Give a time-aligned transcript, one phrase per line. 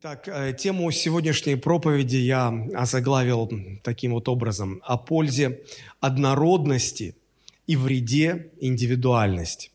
[0.00, 3.50] Итак, э, тему сегодняшней проповеди я озаглавил
[3.82, 5.62] таким вот образом о пользе
[5.98, 7.16] однородности
[7.66, 9.72] и вреде индивидуальности.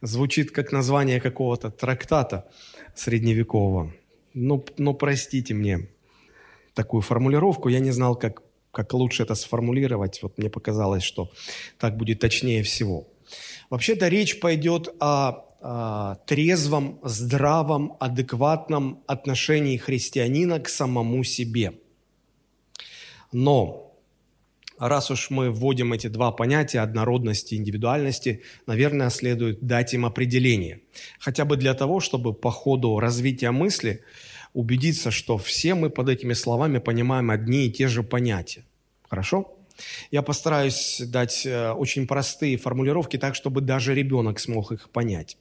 [0.00, 2.48] Звучит как название какого-то трактата
[2.94, 3.92] средневекового.
[4.32, 5.88] Но, но простите мне
[6.72, 10.22] такую формулировку, я не знал, как, как лучше это сформулировать.
[10.22, 11.30] Вот мне показалось, что
[11.78, 13.06] так будет точнее всего.
[13.68, 21.74] Вообще-то речь пойдет о а, трезвом, здравом, адекватном отношении христианина к самому себе.
[23.30, 23.94] Но
[24.78, 30.80] раз уж мы вводим эти два понятия однородности и индивидуальности, наверное, следует дать им определение.
[31.20, 34.02] Хотя бы для того, чтобы по ходу развития мысли
[34.54, 38.64] убедиться, что все мы под этими словами понимаем одни и те же понятия.
[39.08, 39.56] Хорошо?
[40.10, 45.38] Я постараюсь дать э, очень простые формулировки так, чтобы даже ребенок смог их понять.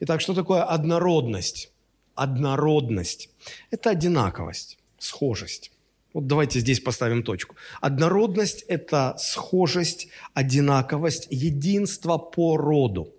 [0.00, 1.72] Итак, что такое однородность?
[2.14, 3.30] Однородность–
[3.70, 5.72] это одинаковость, схожесть.
[6.14, 7.54] Вот давайте здесь поставим точку.
[7.80, 13.12] Однородность– это схожесть, одинаковость, единство по роду.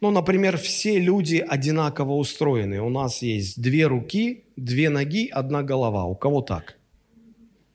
[0.00, 2.80] Ну, например, все люди одинаково устроены.
[2.80, 6.04] У нас есть две руки, две ноги, одна голова.
[6.04, 6.76] У кого так?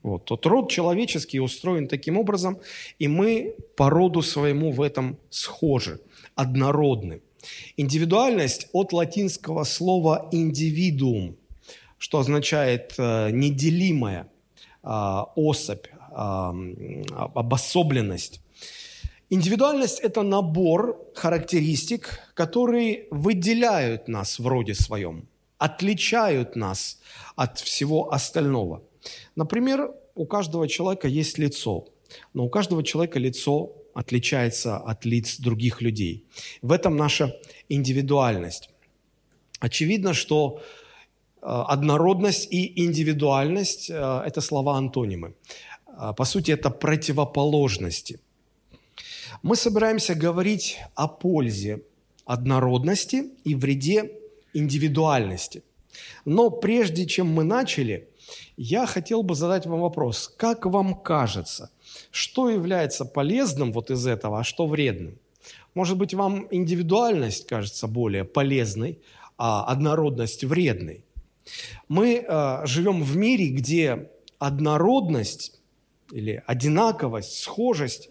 [0.03, 0.25] Вот.
[0.25, 2.59] Тот род человеческий устроен таким образом,
[2.99, 5.99] и мы по роду своему в этом схожи,
[6.35, 7.21] однородны.
[7.77, 11.35] Индивидуальность от латинского слова «индивидуум»,
[11.97, 14.27] что означает э, неделимая
[14.83, 14.87] э,
[15.35, 18.41] особь, э, обособленность.
[19.29, 26.99] Индивидуальность– это набор характеристик, которые выделяют нас в роде своем, отличают нас
[27.35, 28.83] от всего остального.
[29.35, 31.87] Например, у каждого человека есть лицо,
[32.33, 36.25] но у каждого человека лицо отличается от лиц других людей.
[36.61, 37.33] В этом наша
[37.69, 38.69] индивидуальность.
[39.59, 40.59] Очевидно, что
[41.41, 45.33] э, однородность и индивидуальность э,– это слова-антонимы.
[45.87, 48.19] Э, по сути, это противоположности.
[49.41, 51.81] Мы собираемся говорить о пользе
[52.25, 54.11] однородности и вреде
[54.53, 55.63] индивидуальности.
[56.25, 58.09] Но прежде чем мы начали,
[58.57, 60.27] я хотел бы задать вам вопрос.
[60.37, 61.69] Как вам кажется,
[62.11, 65.17] что является полезным вот из этого, а что вредным?
[65.73, 68.99] Может быть, вам индивидуальность кажется более полезной,
[69.37, 71.03] а однородность вредной.
[71.87, 75.59] Мы э, живем в мире, где однородность
[76.11, 78.09] или одинаковость, схожесть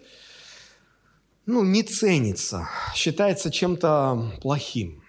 [1.47, 5.03] ну, не ценится, считается чем-то плохим,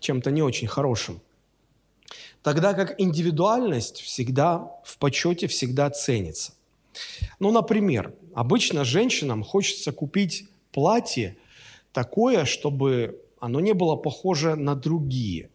[0.00, 1.20] чем-то не очень хорошим.
[2.42, 6.54] Тогда как индивидуальность всегда в почете, всегда ценится.
[7.38, 11.36] Ну, например, обычно женщинам хочется купить платье
[11.92, 15.50] такое, чтобы оно не было похоже на другие.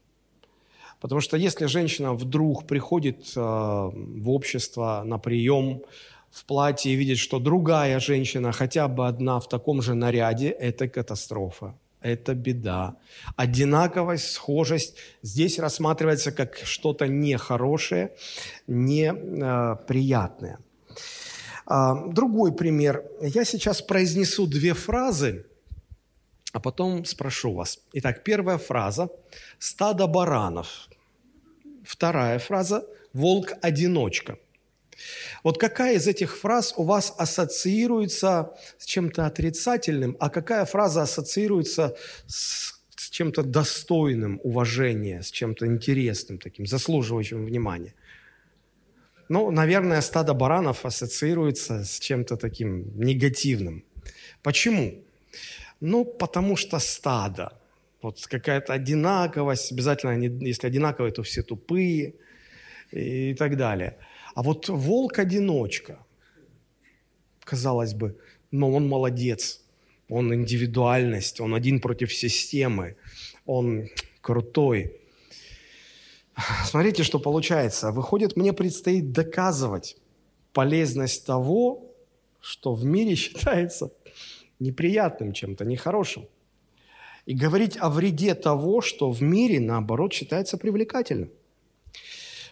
[1.00, 5.84] Потому что если женщина вдруг приходит э, в общество на прием
[6.32, 10.88] в платье и видит, что другая женщина, хотя бы одна в таком же наряде, это
[10.88, 12.96] катастрофа, это беда.
[13.36, 18.12] Одинаковость, схожесть здесь рассматривается как что-то нехорошее,
[18.68, 20.58] неприятное.
[20.60, 20.67] А,
[21.68, 23.04] другой пример.
[23.22, 25.46] Я сейчас произнесу две фразы,
[26.54, 27.80] а потом спрошу вас.
[27.94, 29.10] Итак, первая фраза–
[29.60, 30.88] стадо баранов.
[31.84, 34.38] Вторая фраза– волк-одиночка.
[35.44, 41.96] Вот какая из этих фраз у вас ассоциируется с чем-то отрицательным, а какая фраза ассоциируется
[42.26, 47.94] с, с чем-то достойным уважения, с чем-то интересным, таким, заслуживающим внимания–
[49.30, 53.84] ну, наверное, стадо баранов ассоциируется с чем-то таким негативным.
[54.44, 55.04] Почему?
[55.80, 57.52] Ну, потому что стадо.
[58.02, 62.14] Вот какая-то одинаковость, обязательно, они, если одинаковые, то все тупые
[62.92, 63.98] и так далее.
[64.36, 65.98] А вот волк-одиночка,
[67.44, 68.18] казалось бы,
[68.52, 69.62] но он молодец,
[70.10, 72.96] он индивидуальность, он один против системы,
[73.46, 73.90] он
[74.22, 75.02] крутой.
[76.66, 77.92] Смотрите, что получается.
[77.92, 79.98] Выходит, мне предстоит доказывать
[80.54, 81.96] полезность того,
[82.42, 83.92] что в мире считается
[84.60, 86.28] неприятным чем-то, нехорошим.
[87.26, 91.30] И говорить о вреде того, что в мире, наоборот, считается привлекательным.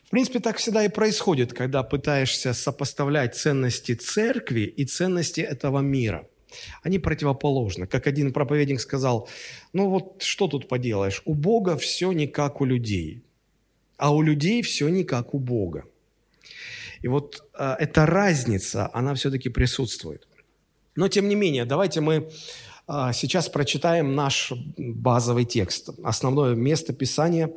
[0.03, 6.27] В принципе, так всегда и происходит, когда пытаешься сопоставлять ценности церкви и ценности этого мира.
[6.83, 7.87] Они противоположны.
[7.87, 9.27] Как один проповедник сказал,
[9.73, 13.24] ну вот что тут поделаешь, у Бога все не как у людей
[13.97, 15.83] а у людей все не как у Бога.
[17.01, 20.27] И вот э, эта разница, она все-таки присутствует.
[20.95, 22.29] Но тем не менее, давайте мы
[22.87, 27.49] А, сейчас прочитаем наш базовый текст, основное место Писания,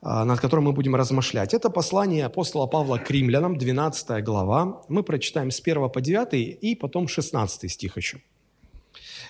[0.00, 1.52] а, над которым мы будем размышлять.
[1.52, 4.82] Это послание апостола Павла к римлянам, 12 глава.
[4.88, 8.20] Мы прочитаем с 1 по 9 и потом 16 стих еще.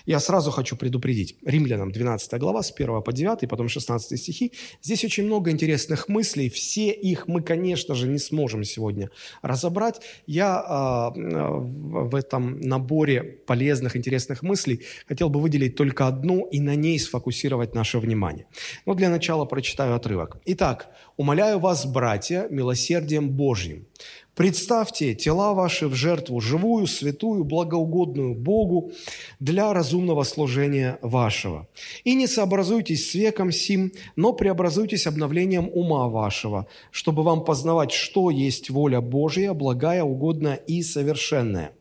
[0.05, 1.37] Я сразу хочу предупредить.
[1.45, 4.51] Римлянам 12 глава с 1 по 9, потом 16 стихи.
[4.81, 6.49] Здесь очень много интересных мыслей.
[6.49, 9.09] Все их мы, конечно же, не сможем сегодня
[9.41, 10.01] разобрать.
[10.27, 16.75] Я э, в этом наборе полезных, интересных мыслей хотел бы выделить только одну и на
[16.75, 18.45] ней сфокусировать наше внимание.
[18.85, 20.37] Но для начала прочитаю отрывок.
[20.45, 23.87] Итак, «Умоляю вас, братья, милосердием Божьим,
[24.35, 28.91] Представьте тела ваши в жертву живую, святую, благоугодную Богу
[29.39, 31.69] для разумного служения вашего.
[32.03, 38.29] И не сообразуйтесь с веком сим, но преобразуйтесь обновлением ума вашего, чтобы вам познавать, что
[38.29, 41.71] есть воля Божия, благая, угодная и совершенная.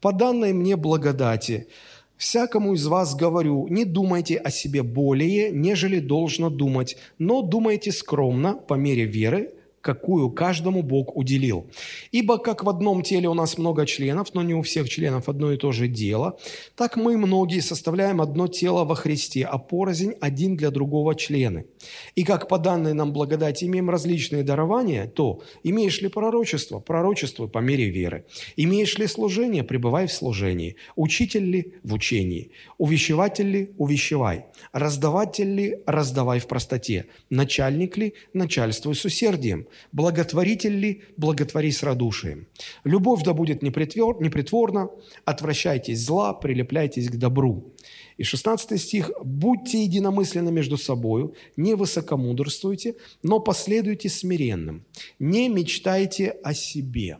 [0.00, 1.68] По данной мне благодати–
[2.20, 8.52] Всякому из вас говорю, не думайте о себе более, нежели должно думать, но думайте скромно,
[8.52, 11.70] по мере веры, какую каждому Бог уделил.
[12.12, 15.52] Ибо как в одном теле у нас много членов, но не у всех членов одно
[15.52, 16.38] и то же дело,
[16.76, 21.66] так мы многие составляем одно тело во Христе, а порознь один для другого члены.
[22.14, 27.58] И как по данной нам благодати имеем различные дарования, то имеешь ли пророчество, пророчествуй по
[27.58, 28.24] мере веры.
[28.56, 30.76] Имеешь ли служение, пребывай в служении.
[30.96, 32.50] Учитель ли в учении.
[32.78, 34.46] Увещеватель ли, увещевай.
[34.72, 37.06] Раздаватель ли, раздавай в простоте.
[37.30, 42.46] Начальник ли, начальствуй с усердием Благотворитель ли, благотвори с радушием.
[42.84, 44.90] Любовь да будет непритворна,
[45.24, 47.72] отвращайтесь зла, прилепляйтесь к добру.
[48.16, 49.10] И 16 стих.
[49.24, 54.84] «Будьте единомысленны между собою, не высокомудрствуйте, но последуйте смиренным,
[55.18, 57.18] не мечтайте о себе».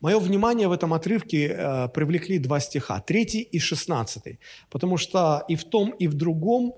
[0.00, 4.38] Мое внимание в этом отрывке э, привлекли два стиха, третий и шестнадцатый,
[4.70, 6.74] потому что и в том, и в другом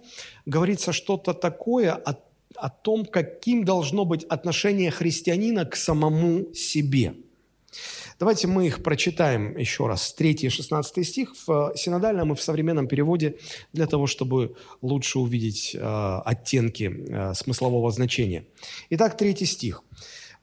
[0.47, 2.15] говорится что-то такое о
[2.57, 7.15] о том, каким должно быть отношение христианина к самому себе.
[8.19, 10.13] Давайте мы их прочитаем еще раз.
[10.13, 13.37] 3 и 16 стих в синодальном и в современном переводе
[13.73, 18.45] для того, чтобы лучше увидеть э, оттенки э, смыслового значения.
[18.91, 19.85] Итак, 3 стих.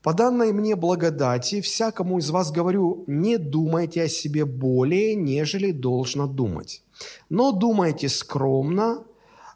[0.01, 6.27] «По данной мне благодати всякому из вас говорю, не думайте о себе более, нежели должно
[6.27, 6.83] думать,
[7.29, 9.03] но думайте скромно,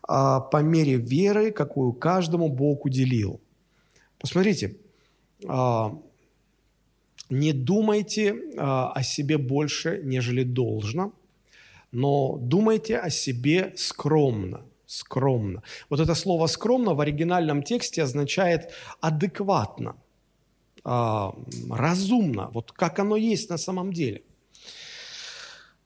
[0.10, 3.40] по мере веры, какую каждому Бог уделил.
[4.18, 4.76] Посмотрите,
[5.48, 5.96] а,
[7.30, 11.14] не думайте а, о себе больше, нежели должно,
[11.92, 15.62] но думайте о себе скромно, скромно.
[15.90, 18.72] Вот это слово «скромно» в оригинальном тексте означает
[19.02, 19.96] адекватно,
[20.84, 24.22] разумно, вот как оно есть на самом деле.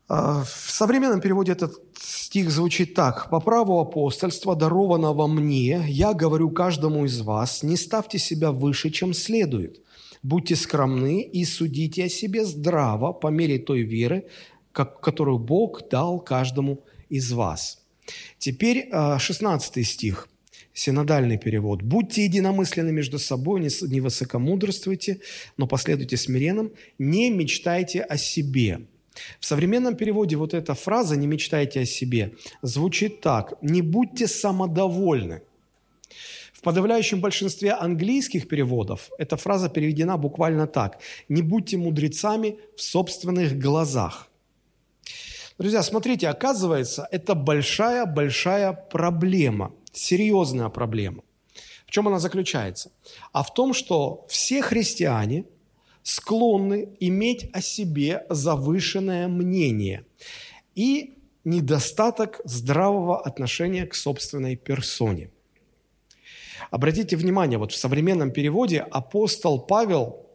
[0.07, 1.93] В современном переводе этот
[2.33, 3.30] стих звучит так.
[3.30, 9.13] «По праву апостольства, дарованного мне, я говорю каждому из вас, не ставьте себя выше, чем
[9.13, 9.81] следует.
[10.24, 14.24] Будьте скромны и судите о себе здраво по мере той веры,
[14.71, 17.83] как, которую Бог дал каждому из вас».
[18.39, 18.89] Теперь
[19.19, 20.27] 16 а, стих,
[20.74, 21.83] синодальный перевод.
[21.83, 25.19] «Будьте единомысленны между собой, не высокомудрствуйте,
[25.57, 28.80] но последуйте смиренным, не мечтайте о себе».
[29.39, 35.42] В современном переводе вот эта фраза «не мечтайте о себе» звучит так «не будьте самодовольны».
[36.54, 40.99] В подавляющем большинстве английских переводов эта фраза переведена буквально так
[41.30, 44.30] «не будьте мудрецами в собственных глазах».
[45.59, 51.23] Друзья, смотрите, оказывается, это большая-большая проблема, серьезная проблема.
[51.85, 52.92] В чем она заключается?
[53.33, 55.45] А в том, что все христиане–
[56.04, 60.06] склонны иметь о себе завышенное мнение
[60.76, 65.31] и недостаток здравого отношения к собственной персоне.
[66.72, 70.26] Обратите внимание, вот в современном переводе апостол Павел,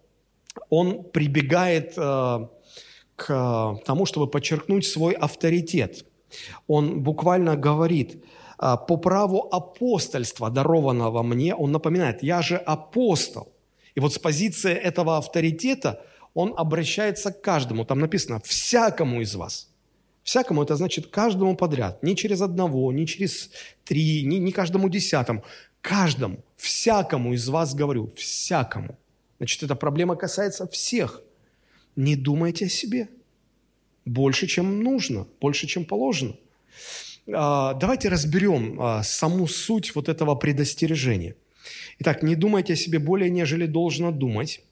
[0.70, 2.48] он прибегает э,
[3.16, 6.04] к тому, чтобы подчеркнуть свой авторитет.
[6.66, 8.22] Он буквально говорит,
[8.60, 13.52] э, по праву апостольства, дарованного мне, он напоминает, я же апостол.
[13.98, 16.00] И вот с позиции этого авторитета
[16.32, 17.84] он обращается к каждому.
[17.84, 19.70] Там написано «всякому из вас».
[20.22, 22.00] Всякому это значит каждому подряд.
[22.04, 23.50] Не через одного, не через
[23.84, 25.42] три, не, не каждому десятому.
[25.80, 28.96] Каждому, всякому из вас говорю, всякому.
[29.38, 31.20] Значит, эта проблема касается всех.
[31.96, 33.08] Не думайте о себе.
[34.04, 36.36] Больше, чем нужно, больше, чем положено.
[37.34, 41.34] А, давайте разберем а, саму суть вот этого предостережения–
[42.00, 44.62] Итак, не думайте о себе более, нежели должно думать.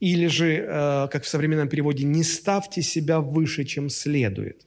[0.00, 4.66] Или же, э, как в современном переводе, не ставьте себя выше, чем следует.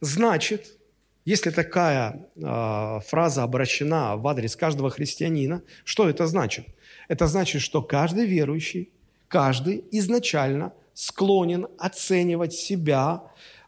[0.00, 0.76] Значит,
[1.24, 6.66] если такая э, фраза обращена в адрес каждого христианина, что это значит?
[7.08, 8.90] Это значит, что каждый верующий,
[9.28, 13.22] каждый изначально склонен оценивать себя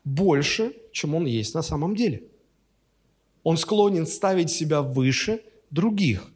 [0.05, 2.25] больше, чем он есть на самом деле.
[3.45, 6.31] Он склонен ставить себя выше других.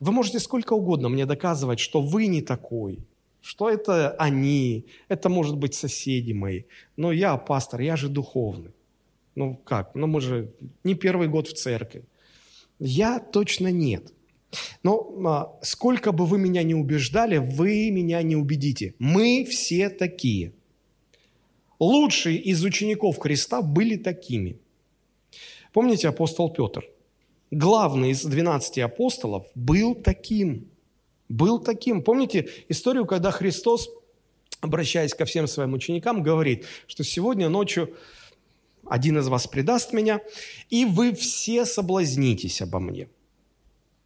[0.00, 2.98] Вы можете сколько угодно мне доказывать, что вы не такой,
[3.40, 6.62] что это они, это может быть соседи мои.
[6.96, 8.72] Но я пастор, я же духовный.
[9.34, 9.94] Ну как?
[9.94, 10.52] Ну мы же
[10.84, 12.04] не первый год в церкви.
[12.78, 14.12] Я точно нет.
[14.82, 18.94] Но а, сколько бы вы меня не убеждали, вы меня не убедите.
[18.98, 20.52] Мы все такие.
[21.78, 24.58] Лучшие из учеников Христа были такими.
[25.72, 26.84] Помните апостол Петр?
[27.52, 30.70] Главный из 12 апостолов был таким.
[31.28, 32.02] Был таким.
[32.02, 33.90] Помните историю, когда Христос,
[34.62, 37.94] обращаясь ко всем своим ученикам, говорит, что сегодня ночью
[38.86, 40.22] один из вас предаст меня,
[40.70, 43.10] и вы все соблазнитесь обо мне.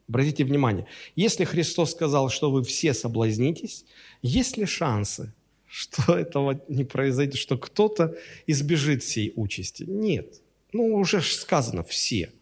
[0.08, 3.84] Обратите внимание, если Христос сказал, что вы все соблазнитесь,
[4.22, 5.32] есть ли шансы,
[5.68, 8.16] что этого не произойдет, что кто-то
[8.48, 9.84] избежит всей участи?
[9.84, 10.40] Нет.
[10.72, 12.32] Ну, уже сказано все.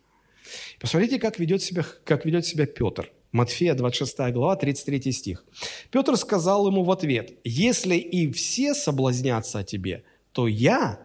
[0.80, 3.10] Посмотрите, как ведет себя, как ведет себя Петр.
[3.32, 5.44] Матфея, 26 глава, 33 стих.
[5.90, 11.00] Петр сказал ему в ответ, «Если и все соблазнятся о тебе, то я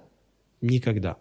[0.62, 1.18] никогда».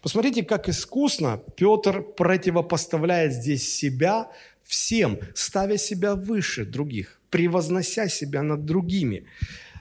[0.00, 4.30] Посмотрите, как искусно Петр противопоставляет здесь себя
[4.62, 9.26] всем, ставя себя выше других, превознося себя над другими,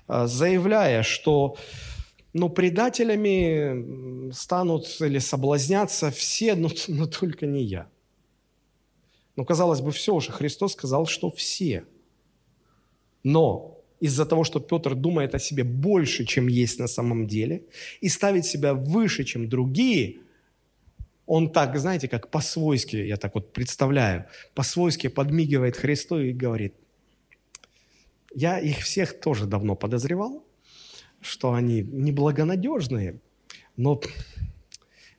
[0.07, 1.57] а, заявляя, что
[2.33, 7.87] ну, предателями станут или соблазнятся все, но, но только не я.
[9.35, 10.31] Но, казалось бы, все уже.
[10.31, 11.85] Христос сказал, что все.
[13.23, 17.63] Но из-за того, что Петр думает о себе больше, чем есть на самом деле,
[18.01, 20.17] и ставит себя выше, чем другие,
[21.25, 24.25] он так, знаете, как по-свойски, я так вот представляю,
[24.55, 26.73] по-свойски подмигивает Христу и говорит,
[28.35, 30.43] я их всех тоже давно подозревал,
[31.23, 33.19] что они неблагонадежные,
[33.77, 33.99] но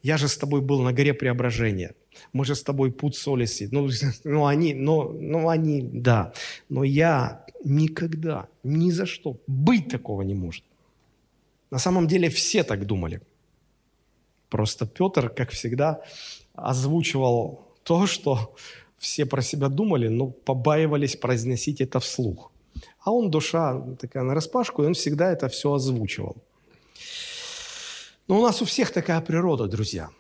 [0.03, 1.95] я же с тобой был на горе преображения.
[2.33, 3.69] Мы же с тобой путь солиси.
[3.73, 3.89] Ну,
[4.25, 6.33] ну, они, ну, ну, они, да.
[6.69, 10.65] Но я никогда, ни за что, быть такого не может.
[11.71, 13.21] На самом деле все так думали.
[14.51, 16.01] Просто Петр, как всегда,
[16.55, 18.55] озвучивал то, что
[18.99, 22.53] все про себя думали, но побаивались произносить это вслух.
[23.01, 26.37] А он душа такая на распашку, и он всегда это все озвучивал.
[28.29, 30.11] Но у нас у всех такая природа, друзья.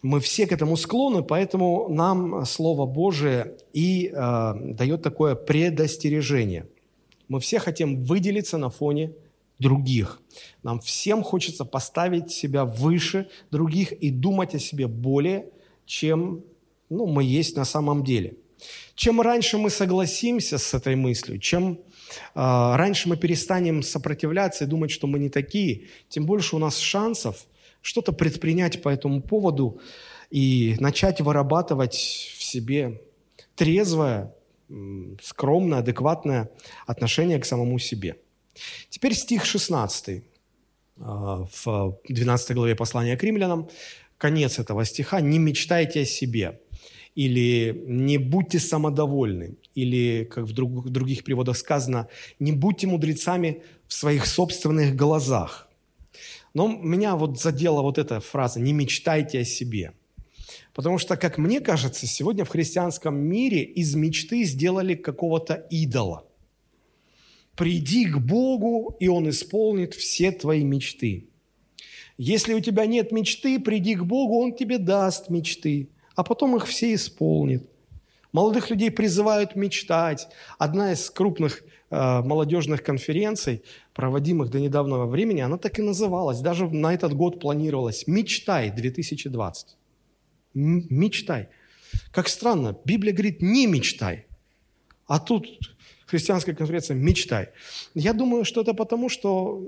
[0.00, 6.66] Мы все к этому склонны, поэтому нам Слово Божие и э, дает такое предостережение.
[7.28, 9.12] Мы все хотим выделиться на фоне
[9.58, 10.20] других.
[10.62, 15.50] Нам всем хочется поставить себя выше других и думать о себе более,
[15.86, 16.42] чем
[16.88, 18.34] ну, мы есть на самом деле.
[18.94, 21.78] Чем раньше мы согласимся с этой мыслью, чем
[22.34, 27.46] раньше мы перестанем сопротивляться и думать, что мы не такие, тем больше у нас шансов
[27.80, 29.80] что-то предпринять по этому поводу
[30.30, 33.02] и начать вырабатывать в себе
[33.54, 34.34] трезвое,
[35.22, 36.50] скромное, адекватное
[36.86, 38.16] отношение к самому себе.
[38.88, 40.24] Теперь стих 16
[41.00, 43.68] а, в 12 главе послания к римлянам,
[44.18, 45.20] конец этого стиха.
[45.20, 46.60] «Не мечтайте о себе»
[47.14, 53.92] или «не будьте самодовольны», или, как в, друг, других переводах сказано, «не будьте мудрецами в
[53.92, 55.68] своих собственных глазах».
[56.54, 59.92] Но меня вот задела вот эта фраза «не мечтайте о себе».
[60.74, 66.26] Потому что, как мне кажется, сегодня в христианском мире из мечты сделали какого-то идола.
[67.56, 71.28] Приди к Богу, и Он исполнит все твои мечты.
[72.16, 76.66] Если у тебя нет мечты, приди к Богу, Он тебе даст мечты а потом их
[76.66, 77.68] все исполнит.
[78.32, 80.28] Молодых людей призывают мечтать.
[80.58, 86.40] Одна из крупных э, молодежных конференций, проводимых до недавнего времени, она так и называлась.
[86.40, 89.52] Даже на этот год планировалась «Мечтай 2020».
[90.54, 91.48] М- мечтай.
[92.10, 94.26] Как странно, Библия говорит «не мечтай».
[95.06, 95.46] А тут
[96.06, 97.50] христианская конференция «Мечтай».
[97.94, 99.62] Я думаю, что это потому, что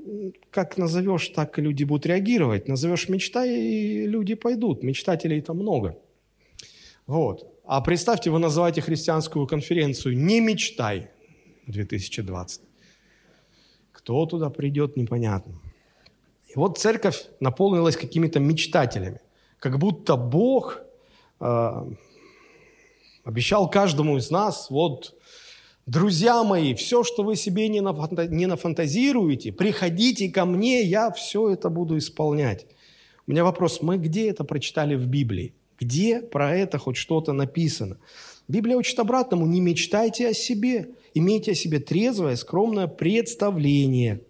[0.50, 2.66] как назовешь, так и люди будут реагировать.
[2.66, 4.82] Назовешь «Мечтай», и люди пойдут.
[4.82, 5.98] Мечтателей-то много.
[7.06, 7.46] Вот.
[7.64, 11.11] А представьте, вы называете христианскую конференцию «Не мечтай
[11.66, 12.61] 2020».
[13.92, 15.54] Кто туда придет, непонятно.
[16.49, 19.20] И вот церковь наполнилась какими-то мечтателями.
[19.58, 20.80] Как будто Бог
[21.40, 21.92] э,
[23.25, 25.14] обещал каждому из нас, вот,
[25.87, 31.50] друзья мои, все, что вы себе не, нафанта, не нафантазируете, приходите ко мне, я все
[31.50, 32.66] это буду исполнять.
[33.26, 35.54] У меня вопрос, мы где это прочитали в Библии?
[35.80, 37.98] Где про это хоть что-то написано?
[38.48, 44.20] Библия учит обратному, не мечтайте о себе, имейте о себе трезвое, скромное представление.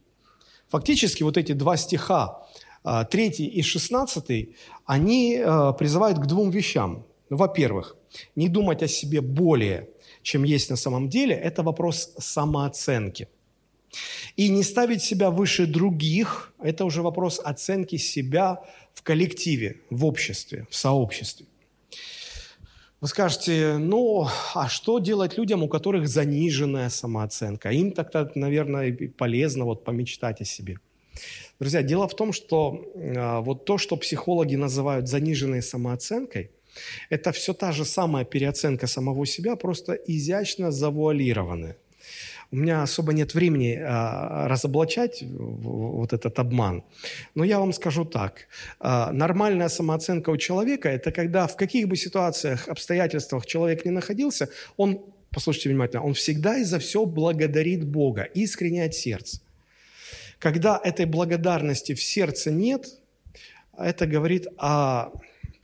[0.68, 2.46] Фактически вот эти два стиха,
[2.82, 7.04] а, третий и шестнадцатый, они а, призывают к двум вещам.
[7.28, 7.96] Во-первых,
[8.36, 9.88] не думать о себе более,
[10.22, 13.28] чем есть на самом деле, это вопрос самооценки.
[14.36, 18.60] И не ставить себя выше других– это уже вопрос оценки себя
[18.94, 21.46] в коллективе, в обществе, в сообществе.
[23.00, 27.70] Вы скажете, ну, а что делать людям, у которых заниженная самооценка?
[27.70, 30.78] Им тогда, наверное, полезно вот помечтать о себе.
[31.60, 36.50] Друзья, дело в том, что э, вот то, что психологи называют заниженной самооценкой,
[37.10, 41.76] это все та же самая переоценка самого себя, просто изящно завуалированная.
[42.54, 46.84] У меня особо нет времени а, разоблачать вот этот обман.
[47.34, 48.46] Но я вам скажу так.
[48.78, 54.50] А, нормальная самооценка у человека– это когда в каких бы ситуациях, обстоятельствах человек не находился,
[54.76, 59.40] он, послушайте внимательно, он всегда и за все благодарит Бога, искренне от сердца.
[60.38, 62.86] Когда этой благодарности в сердце нет,
[63.76, 65.10] это говорит о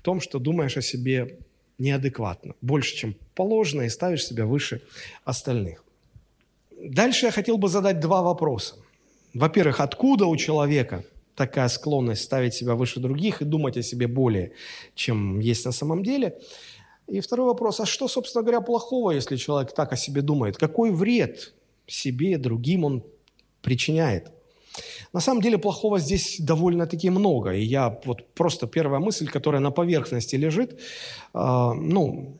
[0.02, 1.38] том, что думаешь о себе
[1.78, 4.82] неадекватно, больше, чем положено, и ставишь себя выше
[5.24, 5.84] остальных.
[6.82, 8.76] Дальше я хотел бы задать два вопроса.
[9.34, 14.52] Во-первых, откуда у человека такая склонность ставить себя выше других и думать о себе более,
[14.94, 16.38] чем есть на самом деле?
[17.06, 20.56] И второй вопрос, а что, собственно говоря, плохого, если человек так о себе думает?
[20.56, 21.54] Какой вред
[21.86, 23.04] себе, другим он
[23.62, 24.32] причиняет?
[25.12, 27.52] На самом деле плохого здесь довольно-таки много.
[27.52, 30.78] И я вот просто первая мысль, которая на поверхности лежит, э,
[31.34, 32.38] ну,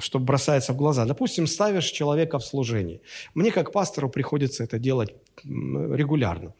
[0.00, 1.04] что бросается в глаза.
[1.04, 3.00] Допустим, ставишь человека в служение.
[3.34, 5.14] Мне как пастору приходится это делать
[5.44, 6.54] регулярно.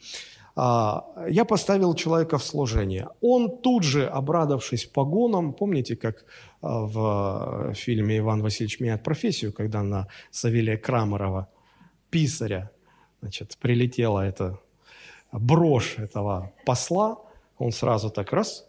[0.60, 3.08] А, я поставил человека в служение.
[3.20, 6.24] Он тут же, обрадовавшись погонам, помните, как
[6.60, 11.48] а, в фильме «Иван Васильевич меняет профессию», когда на Савелия Крамарова,
[12.10, 12.70] писаря,
[13.20, 14.58] значит, прилетела эта
[15.30, 17.18] брошь этого посла,
[17.58, 18.66] он сразу так раз,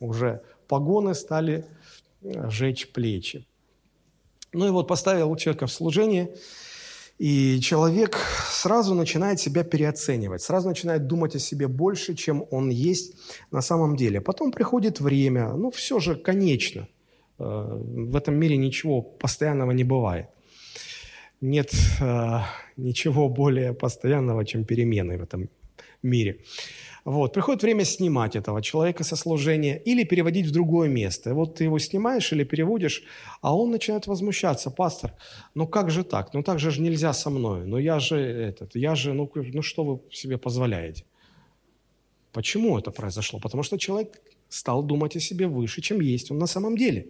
[0.00, 1.64] уже погоны стали
[2.22, 3.46] жечь плечи.
[4.52, 6.34] Ну и вот поставил человека в служение,
[7.18, 8.18] и человек
[8.50, 13.14] сразу начинает себя переоценивать, сразу начинает думать о себе больше, чем он есть
[13.50, 14.20] на самом деле.
[14.20, 16.88] Потом приходит время, ну все же конечно.
[17.38, 20.26] Э, в этом мире ничего постоянного не бывает.
[21.40, 22.38] Нет э,
[22.76, 25.48] ничего более постоянного, чем перемены в этом
[26.02, 26.38] мире.
[27.04, 27.32] Вот.
[27.32, 31.34] Приходит время снимать этого человека со служения или переводить в другое место.
[31.34, 33.02] Вот ты его снимаешь или переводишь,
[33.40, 34.70] а он начинает возмущаться.
[34.70, 35.12] Пастор,
[35.54, 36.32] ну как же так?
[36.34, 37.66] Ну так же нельзя со мной.
[37.66, 41.04] Ну я же этот, я же, ну, ну что вы себе позволяете?
[42.32, 43.40] Почему это произошло?
[43.40, 47.06] Потому что человек стал думать о себе выше, чем есть он на самом деле.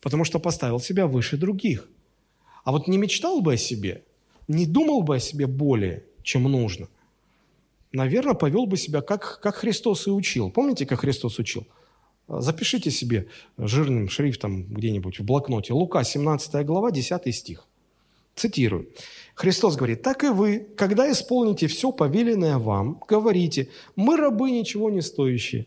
[0.00, 1.88] Потому что поставил себя выше других.
[2.64, 4.02] А вот не мечтал бы о себе,
[4.48, 6.88] не думал бы о себе более, чем нужно,
[7.92, 10.50] наверное, повел бы себя, как, как Христос и учил.
[10.50, 11.66] Помните, как Христос учил?
[12.28, 15.72] Запишите себе жирным шрифтом где-нибудь в блокноте.
[15.72, 17.66] Лука, 17 глава, 10 стих.
[18.34, 18.88] Цитирую.
[19.34, 25.00] Христос говорит, «Так и вы, когда исполните все повеленное вам, говорите, мы рабы ничего не
[25.02, 25.66] стоящие».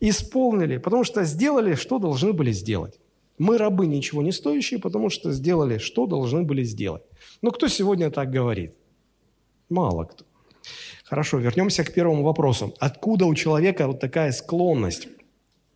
[0.00, 2.98] Исполнили, потому что сделали, что должны были сделать.
[3.38, 7.02] Мы рабы ничего не стоящие, потому что сделали, что должны были сделать.
[7.42, 8.74] Но кто сегодня так говорит?
[9.68, 10.24] Мало кто.
[11.08, 12.74] Хорошо, вернемся к первому вопросу.
[12.80, 15.06] Откуда у человека вот такая склонность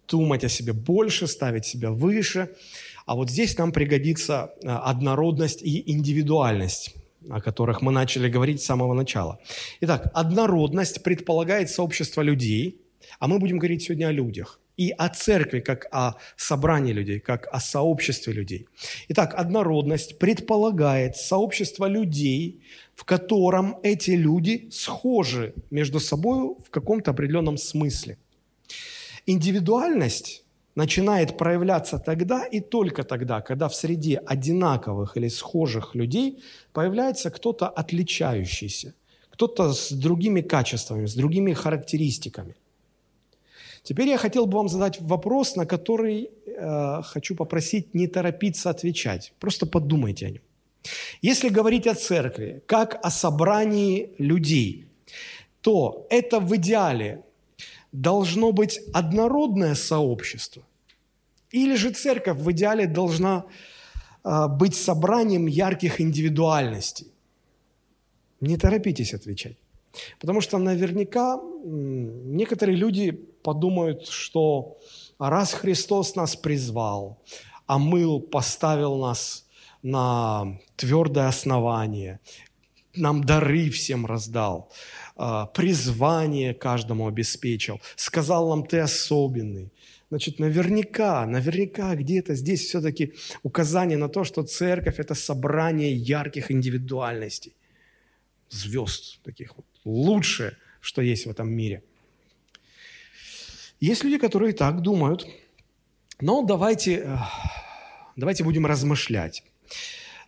[0.08, 2.48] думать о себе больше, ставить себя выше?
[3.06, 6.96] А вот здесь нам пригодится а, однородность и индивидуальность
[7.28, 9.38] о которых мы начали говорить с самого начала.
[9.82, 12.80] Итак, однородность предполагает сообщество людей,
[13.18, 17.46] а мы будем говорить сегодня о людях и о церкви, как о собрании людей, как
[17.52, 18.66] о сообществе людей.
[19.08, 22.62] Итак, однородность предполагает сообщество людей,
[23.00, 28.18] в котором эти люди схожи между собой в каком-то определенном смысле.
[29.26, 36.42] Индивидуальность начинает проявляться тогда и только тогда, когда в среде одинаковых или схожих людей
[36.74, 38.92] появляется кто-то отличающийся,
[39.30, 42.54] кто-то с другими качествами, с другими характеристиками.
[43.82, 49.32] Теперь я хотел бы вам задать вопрос, на который э, хочу попросить не торопиться отвечать.
[49.38, 50.42] Просто подумайте о нем.
[51.22, 54.86] Если говорить о церкви как о собрании людей,
[55.60, 57.22] то это в идеале
[57.92, 60.62] должно быть однородное сообщество,
[61.50, 63.44] или же церковь в идеале должна
[64.24, 67.08] э, быть собранием ярких индивидуальностей.
[68.40, 69.56] Не торопитесь отвечать.
[70.20, 73.10] Потому что наверняка некоторые люди
[73.42, 74.78] подумают, что
[75.18, 77.18] раз Христос нас призвал,
[77.66, 79.44] омыл, поставил нас
[79.82, 82.20] на твердое основание,
[82.94, 84.72] нам дары всем раздал,
[85.16, 89.70] а, призвание каждому обеспечил, сказал нам, ты особенный.
[90.10, 93.14] Значит, наверняка, наверняка где-то здесь все-таки
[93.44, 97.54] указание на то, что церковь– это собрание ярких индивидуальностей,
[98.48, 101.84] звезд таких вот, лучшее, что есть в этом мире.
[103.78, 105.28] Есть люди, которые так думают,
[106.20, 107.16] но давайте, э,
[108.16, 109.44] давайте будем размышлять.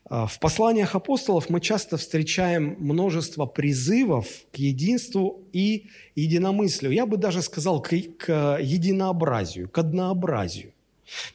[0.05, 6.92] А, в посланиях апостолов мы часто встречаем множество призывов к единству и единомыслию.
[6.92, 10.72] Я бы даже сказал к, к единообразию, к однообразию.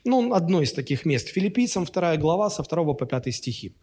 [0.03, 1.27] Ну, одно из таких мест.
[1.27, 3.73] Филиппийцам 2 глава со 2 по 5 стихи.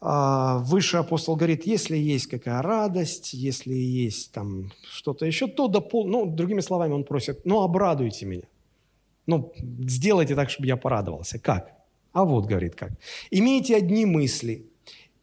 [0.00, 6.06] А, выше апостол говорит, если есть какая радость, если есть там что-то еще, то допол...
[6.06, 8.44] Ну, другими словами, он просит, ну, обрадуйте меня.
[9.26, 9.52] Ну,
[9.88, 11.38] сделайте так, чтобы я порадовался.
[11.38, 11.75] Как?
[12.16, 12.92] А вот, говорит как.
[13.30, 14.64] Имейте одни мысли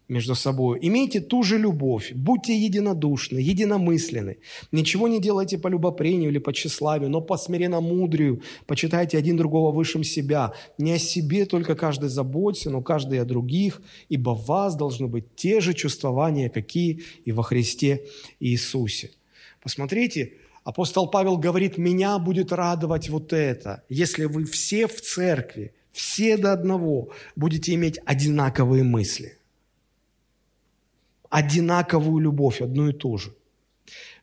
[0.07, 4.37] между собой, имейте ту же любовь, будьте единодушны, единомысленны.
[4.71, 8.43] Ничего не делайте по любопрению или по тщеславию, но по смиренно-мудрию.
[8.67, 10.53] Почитайте один другого высшим себя.
[10.77, 15.35] Не о себе только каждый заботится, но каждый о других, ибо в вас должны быть
[15.35, 18.05] те же чувствования, какие и во Христе
[18.39, 19.09] Иисусе.
[19.63, 26.37] Посмотрите, апостол Павел говорит, меня будет радовать вот это, если вы все в церкви, все
[26.37, 29.37] до одного будете иметь одинаковые мысли,
[31.29, 33.33] одинаковую любовь, одну и ту же.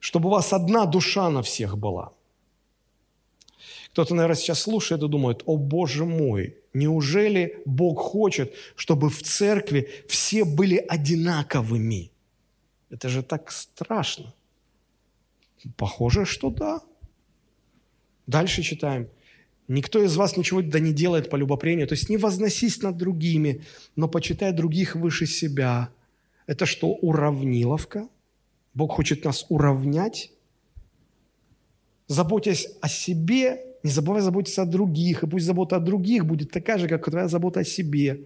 [0.00, 2.12] Чтобы у вас одна душа на всех была.
[3.92, 9.88] Кто-то, наверное, сейчас слушает и думает, о Боже мой, неужели Бог хочет, чтобы в церкви
[10.08, 12.10] все были одинаковыми?
[12.90, 14.34] Это же так страшно.
[15.76, 16.80] Похоже, что да.
[18.26, 19.08] Дальше читаем.
[19.70, 21.86] Никто из вас ничего да не делает по любопрению.
[21.86, 23.62] То есть не возносись над другими,
[23.94, 25.90] но почитай других выше себя.
[26.48, 28.08] Это что, уравниловка?
[28.74, 30.32] Бог хочет нас уравнять?
[32.08, 35.22] Заботясь о себе, не забывай заботиться о других.
[35.22, 38.22] И пусть забота о других будет такая же, как твоя забота о себе.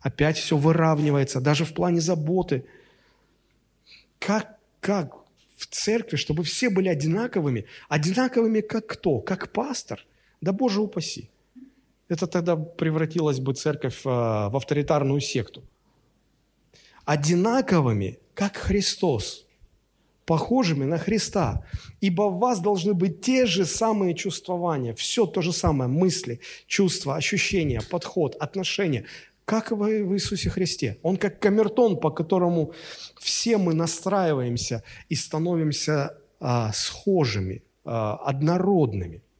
[0.00, 2.66] Опять все выравнивается, даже в плане заботы.
[4.20, 5.12] Как, как
[5.56, 7.64] в церкви, чтобы все были одинаковыми?
[7.88, 9.18] Одинаковыми как кто?
[9.18, 10.06] Как пастор–
[10.42, 11.30] да Боже упаси.
[12.08, 15.62] Это тогда превратилась бы церковь а, в авторитарную секту.
[17.06, 19.46] Одинаковыми, как Христос,
[20.26, 21.64] похожими на Христа.
[22.00, 27.16] Ибо в вас должны быть те же самые чувствования, все то же самое, мысли, чувства,
[27.16, 29.04] ощущения, подход, отношения,
[29.44, 30.98] как в Иисусе Христе.
[31.02, 32.72] Он как камертон, по которому
[33.18, 39.22] все мы настраиваемся и становимся а, схожими, а, однородными–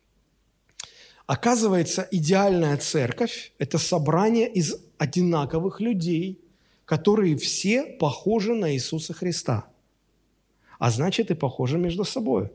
[1.27, 6.41] Оказывается, идеальная церковь– это собрание из одинаковых людей,
[6.85, 9.67] которые все похожи на Иисуса Христа,
[10.79, 12.51] а значит и похожи между собой.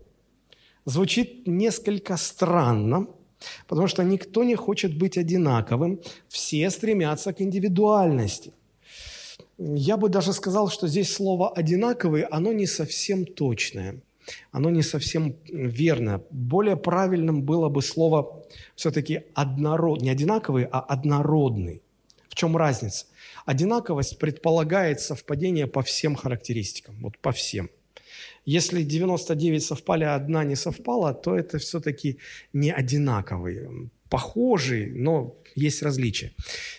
[0.86, 3.08] Звучит несколько странно,
[3.67, 8.53] потому что никто не хочет быть одинаковым, все стремятся к индивидуальности.
[9.58, 14.01] Я бы даже сказал, что здесь слово «одинаковый», оно не совсем точное–
[14.51, 16.21] оно не совсем верно.
[16.31, 21.81] Более правильным было бы слово все-таки однород, не одинаковый, а однородный.
[22.29, 23.05] В чем разница?
[23.45, 27.69] Одинаковость предполагает совпадение по всем характеристикам, вот по всем.
[28.45, 32.17] Если 99 совпали, а одна не совпала, то это все-таки
[32.53, 33.89] не одинаковый.
[34.09, 36.31] Похожий, но есть различия.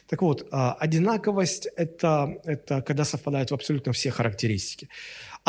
[0.07, 4.89] Так вот, а, одинаковость это,– это когда совпадают абсолютно все характеристики.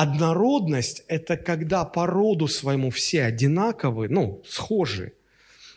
[0.02, 5.12] Однородность– это когда по роду своему все одинаковые, ну, схожие.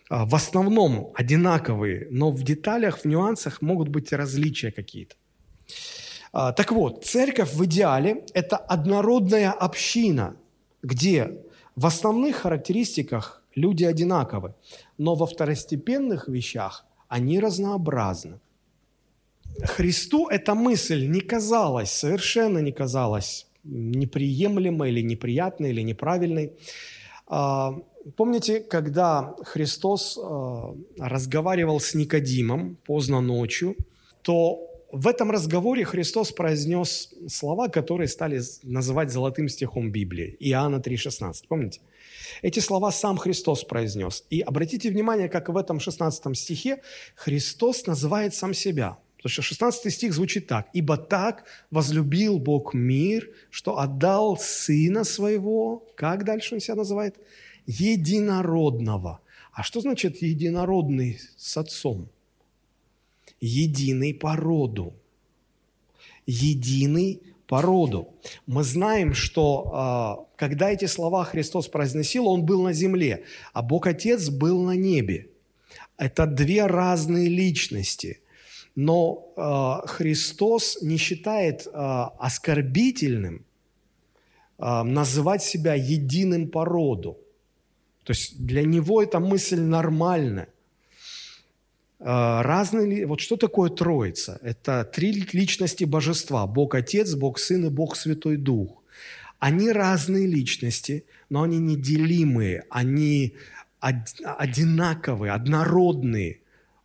[0.09, 5.17] А, в основном одинаковые, но в деталях, в нюансах могут быть различия какие-то.
[6.33, 10.37] А, так вот, церковь в идеале– это однородная община,
[10.85, 11.41] где
[11.75, 14.55] в основных характеристиках люди одинаковы,
[14.99, 18.39] но во второстепенных вещах они разнообразны.
[19.65, 26.53] Христу эта мысль не казалась, совершенно не казалась неприемлемой или неприятной или неправильной.
[27.27, 27.75] А,
[28.17, 33.77] помните, когда Христос а, разговаривал с Никодимом поздно ночью,
[34.23, 40.37] то в этом разговоре Христос произнес слова, которые стали называть золотым стихом Библии.
[40.39, 41.45] Иоанна 3,16.
[41.49, 41.81] Помните?
[42.43, 44.25] Эти слова сам Христос произнес.
[44.29, 46.83] И обратите внимание, как в этом 16 стихе
[47.15, 48.99] Христос называет сам себя.
[49.23, 50.69] Потому что 16 стих звучит так.
[50.73, 55.87] «Ибо так возлюбил Бог мир, что отдал Сына Своего».
[55.95, 57.17] Как дальше он себя называет?
[57.67, 59.21] «Единородного».
[59.53, 62.09] А что значит единородный с Отцом?
[63.41, 64.95] Единый по роду.
[66.27, 68.09] Единый по роду.
[68.47, 73.87] Мы знаем, что а, когда эти слова Христос произносил, Он был на земле, а Бог
[73.87, 75.29] Отец был на небе.
[75.97, 78.19] Это две разные личности–
[78.75, 83.45] но э, Христос не считает э, оскорбительным
[84.59, 87.19] э, называть себя единым по роду.
[88.05, 90.47] То есть для него эта мысль нормальна.
[92.01, 94.39] Э, разные, вот что такое Троица?
[94.43, 96.47] Это три личности божества.
[96.47, 98.83] Бог Отец, Бог Сын и Бог Святой Дух.
[99.39, 103.35] Они разные личности, но они неделимые, они
[103.81, 106.39] одинаковые, однородные–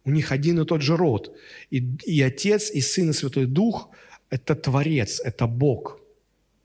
[0.08, 1.36] у них один и тот же род.
[1.70, 3.90] И, и Отец, и Сын, и Святой Дух–
[4.30, 6.00] это Творец, это Бог.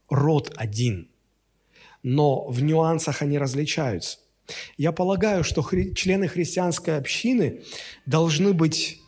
[0.09, 1.09] Род один.
[2.05, 4.19] Но в нюансах они различаются.
[4.77, 7.63] Я полагаю, что хри- члены христианской общины
[8.07, 9.01] должны быть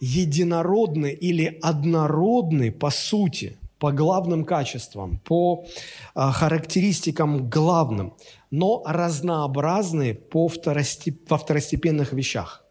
[0.00, 5.66] единородны или однородны по сути, по главным качествам, по
[6.14, 8.14] э, характеристикам главным,
[8.50, 11.30] но разнообразны по второстеп...
[11.30, 12.65] во второстепенных вещах.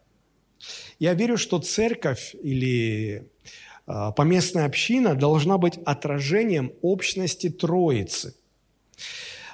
[0.99, 3.28] Я верю, что церковь или
[3.88, 8.36] а, поместная община должна быть отражением общности Троицы.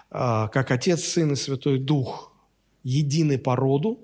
[0.09, 2.31] А, как Отец, Сын и Святой Дух
[2.83, 3.99] едины по роду,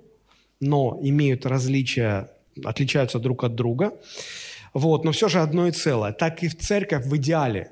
[0.60, 2.32] но имеют различия,
[2.64, 3.94] отличаются друг от друга.
[4.74, 6.12] Вот, но все же одно и целое.
[6.12, 7.72] Так и в церковь в идеале.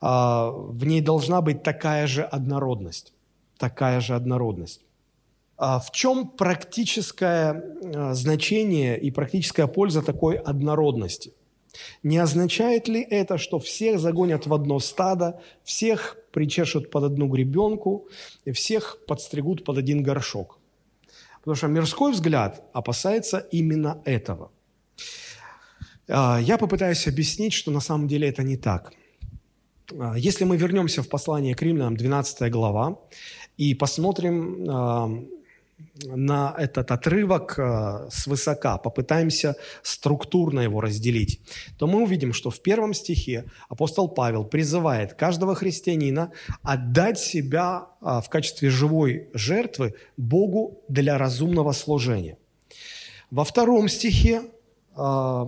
[0.00, 3.12] А, в ней должна быть такая же однородность.
[3.58, 4.83] Такая же однородность.
[5.66, 7.62] А в чем практическое
[7.94, 11.32] а, значение и практическая польза такой однородности?
[12.02, 18.08] Не означает ли это, что всех загонят в одно стадо, всех причешут под одну гребенку
[18.44, 20.58] и всех подстригут под один горшок?
[21.38, 24.50] Потому что мирской взгляд опасается именно этого.
[26.08, 28.92] А, я попытаюсь объяснить, что на самом деле это не так.
[30.16, 32.98] Если мы вернемся в послание к римлянам, 12 глава,
[33.56, 35.32] и посмотрим
[36.04, 41.40] на этот отрывок э, свысока, попытаемся структурно его разделить,
[41.78, 46.32] то мы увидим, что в первом стихе апостол Павел призывает каждого христианина
[46.62, 52.38] отдать себя э, в качестве живой жертвы Богу для разумного служения.
[53.30, 54.42] Во втором стихе
[54.96, 55.46] э,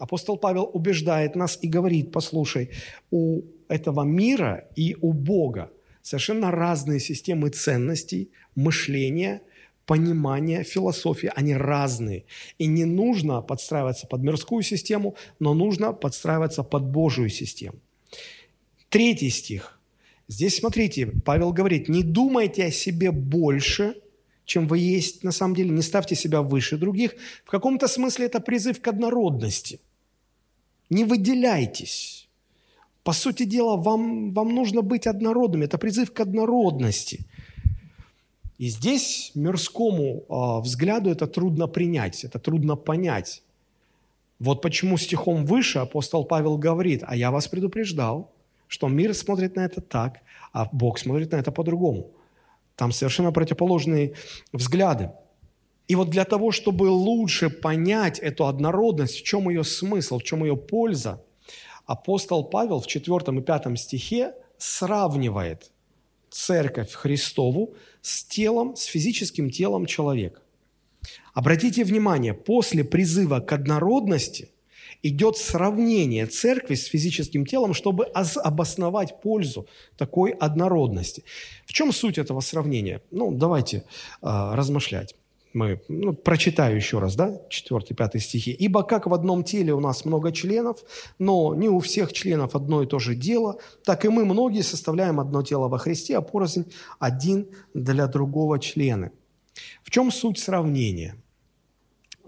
[0.00, 2.70] апостол Павел убеждает нас и говорит, послушай,
[3.10, 5.70] у этого мира и у Бога
[6.02, 9.42] совершенно разные системы ценностей, мышления,
[9.86, 12.24] понимания, философии, они разные.
[12.58, 17.78] И не нужно подстраиваться под мирскую систему, но нужно подстраиваться под Божию систему.
[18.88, 19.80] Третий стих.
[20.28, 23.96] Здесь, смотрите, Павел говорит, не думайте о себе больше,
[24.44, 27.14] чем вы есть на самом деле, не ставьте себя выше других.
[27.44, 29.80] В каком-то смысле это призыв к однородности.
[30.88, 32.19] Не выделяйтесь.
[33.02, 35.64] По сути дела, вам, вам нужно быть однородными.
[35.64, 37.26] Это призыв к однородности.
[38.58, 43.42] И здесь мирскому э, взгляду это трудно принять, это трудно понять.
[44.38, 48.30] Вот почему стихом выше апостол Павел говорит, а я вас предупреждал,
[48.68, 50.20] что мир смотрит на это так,
[50.52, 52.10] а Бог смотрит на это по-другому.
[52.76, 54.12] Там совершенно противоположные
[54.52, 55.10] взгляды.
[55.88, 60.44] И вот для того, чтобы лучше понять эту однородность, в чем ее смысл, в чем
[60.44, 61.22] ее польза,
[61.90, 65.72] апостол Павел в 4 и 5 стихе сравнивает
[66.30, 70.40] церковь Христову с телом, с физическим телом человека.
[71.34, 74.50] Обратите внимание, после призыва к однородности
[75.02, 81.24] идет сравнение церкви с физическим телом, чтобы обосновать пользу такой однородности.
[81.66, 83.02] В чем суть этого сравнения?
[83.10, 83.82] Ну, давайте э,
[84.22, 85.16] размышлять
[85.52, 88.52] мы ну, прочитаю еще раз, да, 4 5 стихи.
[88.52, 90.78] «Ибо как в одном теле у нас много членов,
[91.18, 95.18] но не у всех членов одно и то же дело, так и мы многие составляем
[95.18, 99.10] одно тело во Христе, а порознь один для другого члены».
[99.82, 101.16] В чем суть сравнения?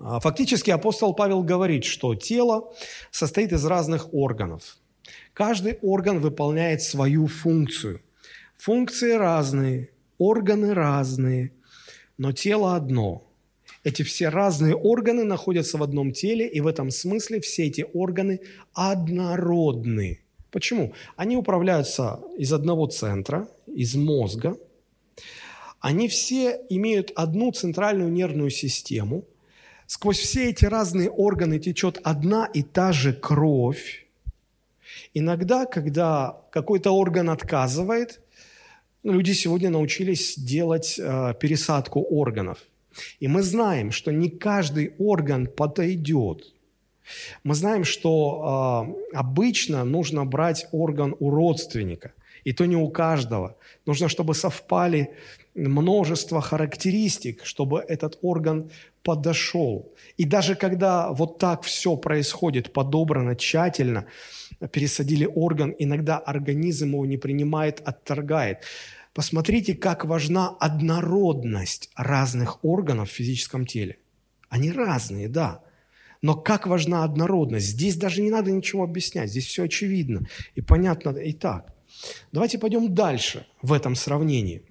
[0.01, 2.73] А, фактически апостол Павел говорит, что тело
[3.11, 4.79] состоит из разных органов.
[5.33, 8.01] Каждый орган выполняет свою функцию.
[8.57, 11.53] Функции разные, органы разные–
[12.19, 13.25] но тело одно.
[13.85, 18.41] Эти все разные органы находятся в одном теле, и в этом смысле все эти органы
[18.75, 20.21] однородны.
[20.51, 20.93] Почему?
[21.17, 24.57] Они управляются из одного центра, из мозга.
[25.81, 29.25] Они все имеют одну центральную нервную систему,
[29.95, 34.07] Сквозь все эти разные органы течет одна и та же кровь.
[35.13, 38.23] Иногда, когда какой-то орган отказывает,
[39.05, 42.59] люди сегодня научились делать э, пересадку органов.
[43.21, 46.53] И мы знаем, что не каждый орган подойдет.
[47.45, 52.13] Мы знаем, что э, обычно нужно брать орган у родственника,
[52.45, 53.57] и то не у каждого.
[53.87, 55.15] Нужно, чтобы совпали
[55.55, 58.71] множество характеристик, чтобы этот орган
[59.03, 59.93] подошел.
[60.17, 64.07] И даже когда вот так все происходит, подобрано тщательно,
[64.69, 68.59] пересадили орган, иногда организм его не принимает, отторгает.
[69.15, 73.99] Посмотрите, как важна однородность разных органов в физическом теле.
[74.49, 75.63] Они разные, да.
[76.23, 77.67] Но как важна однородность?
[77.67, 81.75] Здесь даже не надо ничего объяснять, здесь все очевидно и понятно и так.
[82.31, 84.63] Давайте пойдем дальше в этом сравнении.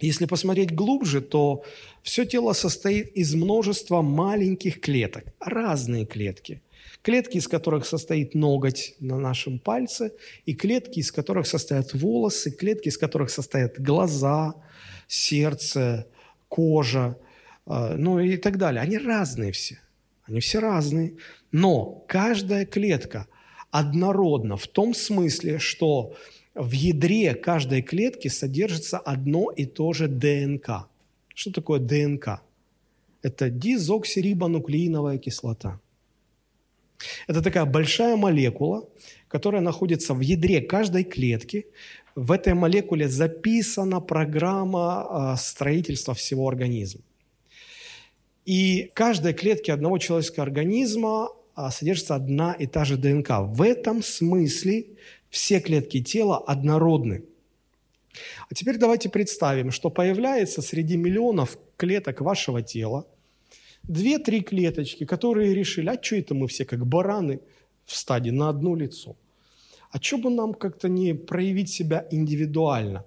[0.00, 1.64] Если посмотреть глубже, то
[2.02, 6.60] все тело состоит из множества маленьких клеток, разные клетки.
[7.02, 10.12] Клетки, из которых состоит ноготь на нашем пальце,
[10.46, 14.54] и клетки, из которых состоят волосы, клетки, из которых состоят глаза,
[15.08, 16.06] сердце,
[16.48, 17.18] кожа,
[17.66, 18.82] э, ну и так далее.
[18.82, 19.80] Они разные все.
[20.24, 21.16] Они все разные.
[21.50, 23.26] Но каждая клетка
[23.70, 26.14] однородна в том смысле, что
[26.54, 30.86] в ядре каждой клетки содержится одно и то же ДНК.
[31.34, 32.42] Что такое ДНК?
[33.22, 35.80] Это дизоксирибонуклеиновая кислота.
[37.26, 38.88] Это такая большая молекула,
[39.28, 41.66] которая находится в ядре каждой клетки.
[42.14, 47.02] В этой молекуле записана программа а, строительства всего организма.
[48.44, 53.30] И в каждой клетке одного человеческого организма а, содержится одна и та же ДНК.
[53.40, 54.86] В этом смысле
[55.30, 57.24] все клетки тела однородны.
[58.50, 63.06] А теперь давайте представим, что появляется среди миллионов клеток вашего тела
[63.82, 67.40] две-три клеточки, которые решили, а что это мы все как бараны
[67.84, 69.16] в стаде на одно лицо?
[69.90, 73.04] А что бы нам как-то не проявить себя индивидуально?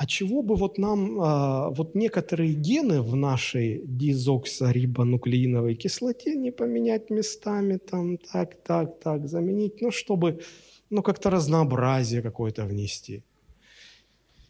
[0.00, 7.10] А чего бы вот нам, а, вот некоторые гены в нашей дизоксорибонуклеиновой кислоте не поменять
[7.10, 10.40] местами, там, так, так, так, заменить, ну, чтобы,
[10.88, 13.22] ну, как-то разнообразие какое-то внести.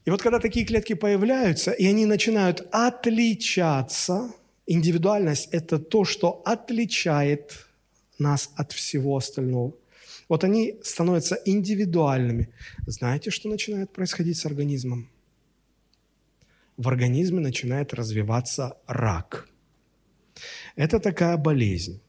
[0.06, 4.32] И вот когда такие клетки появляются, и они начинают отличаться,
[4.66, 7.66] индивидуальность– это то, что отличает
[8.18, 9.74] нас от всего остального.
[10.28, 12.48] Вот они становятся индивидуальными.
[12.86, 15.08] Знаете, что начинает происходить с организмом?
[16.80, 19.48] в организме начинает развиваться рак.
[20.76, 22.00] Это такая болезнь.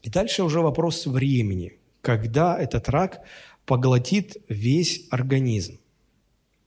[0.00, 3.20] И дальше уже вопрос времени, когда этот рак
[3.66, 5.78] поглотит весь организм.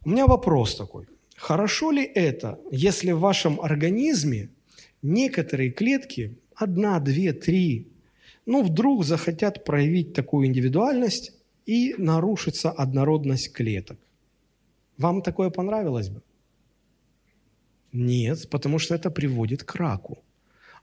[0.06, 1.08] У меня вопрос такой.
[1.36, 4.50] Хорошо ли это, если в вашем организме
[5.02, 7.88] некоторые клетки, одна, две, три,
[8.46, 11.34] ну, вдруг захотят проявить такую индивидуальность
[11.66, 13.98] и нарушится однородность клеток?
[14.98, 16.22] Вам такое понравилось бы?
[17.94, 20.24] Нет, потому что это приводит к раку.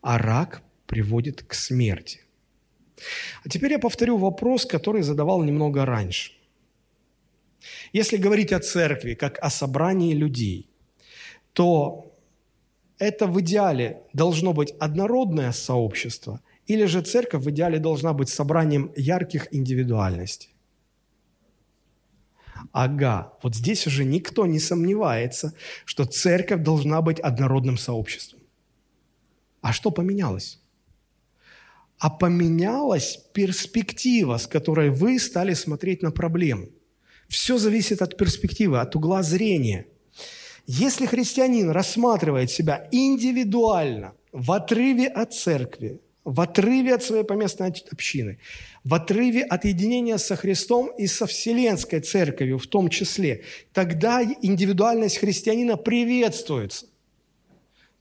[0.01, 2.21] А рак приводит к смерти.
[3.45, 6.33] А теперь я повторю вопрос, который задавал немного раньше.
[7.93, 10.69] Если говорить о церкви как о собрании людей,
[11.53, 12.08] то
[12.99, 18.93] это в идеале должно быть однородное сообщество, или же церковь в идеале должна быть собранием
[18.97, 20.51] ярких индивидуальностей.
[22.73, 28.41] Ага, вот здесь уже никто не сомневается, что церковь должна быть однородным сообществом.
[29.61, 30.61] А что поменялось?
[31.99, 36.69] А поменялась перспектива, с которой вы стали смотреть на проблему.
[37.29, 39.87] Все зависит от перспективы, от угла зрения.
[40.71, 48.39] Если христианин рассматривает себя индивидуально, в отрыве от церкви, в отрыве от своей поместной общины,
[48.85, 55.17] в отрыве от единения со Христом и со Вселенской Церковью в том числе, тогда индивидуальность
[55.17, 56.85] христианина приветствуется.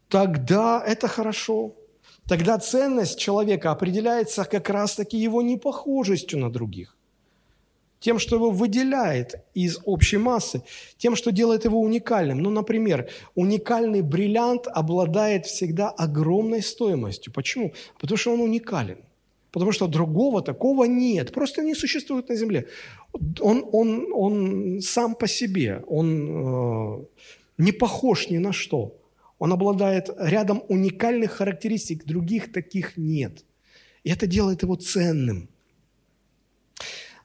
[0.10, 1.74] Тогда это хорошо.
[2.28, 6.97] Тогда ценность человека определяется как раз-таки его непохожестью на других
[8.00, 10.62] тем, что его выделяет из общей массы,
[10.98, 12.40] тем, что делает его уникальным.
[12.40, 17.34] Ну, например, уникальный бриллиант обладает всегда огромной стоимостью.
[17.34, 17.74] Почему?
[18.00, 18.98] Потому что он уникален.
[19.52, 21.34] Потому что другого такого нет.
[21.34, 22.68] Просто не существует на Земле.
[23.40, 27.06] Он, он, он сам по себе, он э,
[27.58, 28.96] не похож ни на что.
[29.40, 33.46] Он обладает рядом уникальных характеристик, других таких нет.
[34.04, 35.50] И это делает его ценным.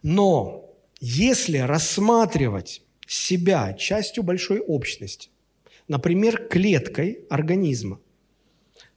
[0.03, 0.69] Но
[1.01, 5.31] если рассматривать себя частью большой общности,
[5.89, 8.01] например, клеткой организма,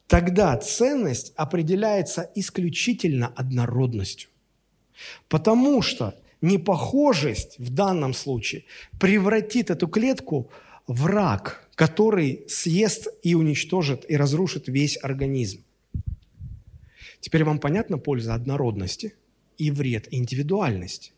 [0.08, 4.30] тогда ценность определяется исключительно однородностью.
[5.28, 8.66] Потому что непохожесть в данном случае
[9.00, 10.50] превратит эту клетку
[10.88, 15.64] в рак, который съест и уничтожит и разрушит весь организм.
[17.20, 19.16] Теперь вам понятна польза однородности
[19.58, 21.12] и вред индивидуальности.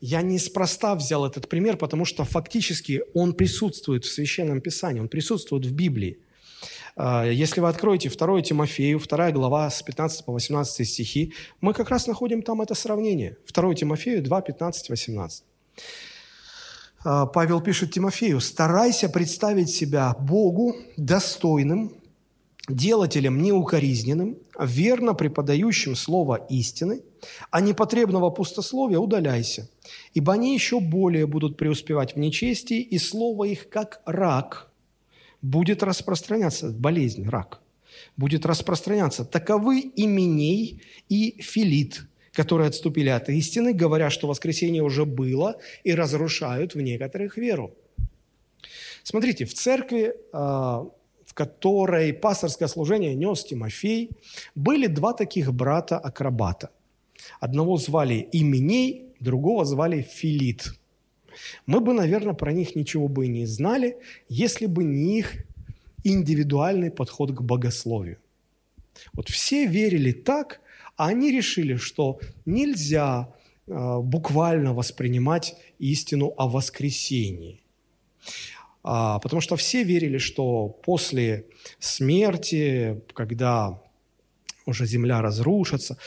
[0.00, 5.66] Я неспроста взял этот пример, потому что фактически он присутствует в Священном Писании, он присутствует
[5.66, 6.18] в Библии.
[6.96, 11.90] А, если вы откроете 2 Тимофею, 2 глава с 15 по 18 стихи, мы как
[11.90, 13.36] раз находим там это сравнение.
[13.52, 15.44] 2 Тимофею 2, 15, 18.
[17.02, 21.94] Павел пишет Тимофею, «Старайся представить себя Богу достойным,
[22.68, 27.00] делателем неукоризненным, верно преподающим слово истины,
[27.50, 29.68] а непотребного пустословия удаляйся,
[30.14, 34.70] ибо они еще более будут преуспевать в нечестии, и слово их, как рак,
[35.42, 37.60] будет распространяться, болезнь, рак,
[38.16, 39.24] будет распространяться.
[39.24, 42.02] Таковы именей и филит,
[42.32, 47.74] которые отступили от истины, говоря, что воскресение уже было, и разрушают в некоторых веру.
[49.02, 50.86] Смотрите, в церкви а,
[51.30, 54.10] в которой пасторское служение нес Тимофей,
[54.56, 56.70] были два таких брата-акробата.
[57.38, 60.72] Одного звали Именей, другого звали Филит.
[61.66, 63.96] Мы бы, наверное, про них ничего бы и не знали,
[64.28, 65.44] если бы не их
[66.04, 68.18] индивидуальный подход к богословию.
[69.12, 70.60] Вот все верили так,
[70.96, 73.32] а они решили, что нельзя
[73.66, 77.60] э, буквально воспринимать истину о воскресении.
[78.82, 81.46] А, потому что все верили, что после
[81.78, 83.80] смерти, когда
[84.66, 85.98] уже земля разрушится,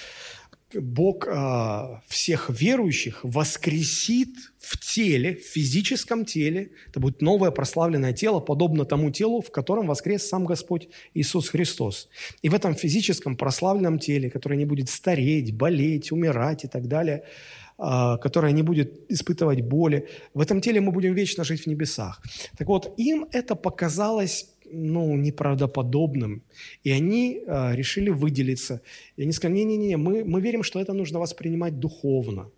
[0.76, 6.72] Бог а, всех верующих воскресит в теле, в физическом теле.
[6.90, 12.10] Это будет новое прославленное тело, подобно тому телу, в котором воскрес сам Господь Иисус Христос.
[12.42, 17.24] И в этом физическом прославленном теле, которое не будет стареть, болеть, умирать и так далее–
[17.78, 20.08] а, которая не будет испытывать боли.
[20.34, 22.22] В этом теле мы будем вечно жить в небесах.
[22.58, 26.42] Так вот, им это показалось ну, неправдоподобным.
[26.84, 28.82] И они э, решили выделиться.
[29.18, 32.50] И они сказали, не-не-не, мы, мы верим, что это нужно воспринимать духовно.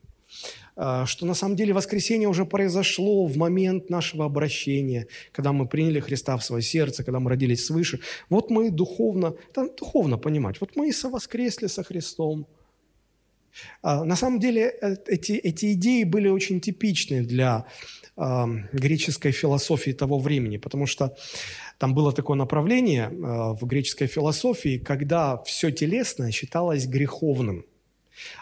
[0.78, 6.00] Э, что на самом деле воскресение уже произошло в момент нашего обращения, когда мы приняли
[6.00, 8.00] Христа в свое сердце, когда мы родились свыше.
[8.30, 12.48] Вот мы духовно, это духовно понимать, вот мы и совоскресли со Христом.
[13.82, 17.66] А, на самом деле э, эти, эти идеи были очень типичны для
[18.18, 21.16] э, греческой философии того времени, потому что
[21.78, 27.66] там было такое направление э, в греческой философии, когда все телесное считалось греховным,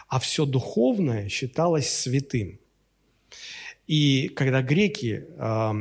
[0.08, 2.58] а все духовное считалось святым.
[3.86, 5.26] И когда греки,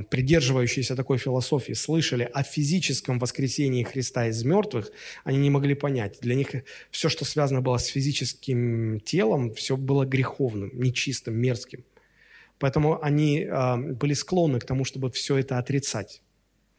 [0.09, 4.91] придерживающиеся такой философии, слышали о физическом воскресении Христа из мертвых,
[5.23, 6.17] они не могли понять.
[6.19, 6.49] Для них
[6.91, 11.85] все, что связано было с физическим телом, все было греховным, нечистым, мерзким.
[12.59, 13.47] Поэтому они
[13.93, 16.21] были склонны к тому, чтобы все это отрицать.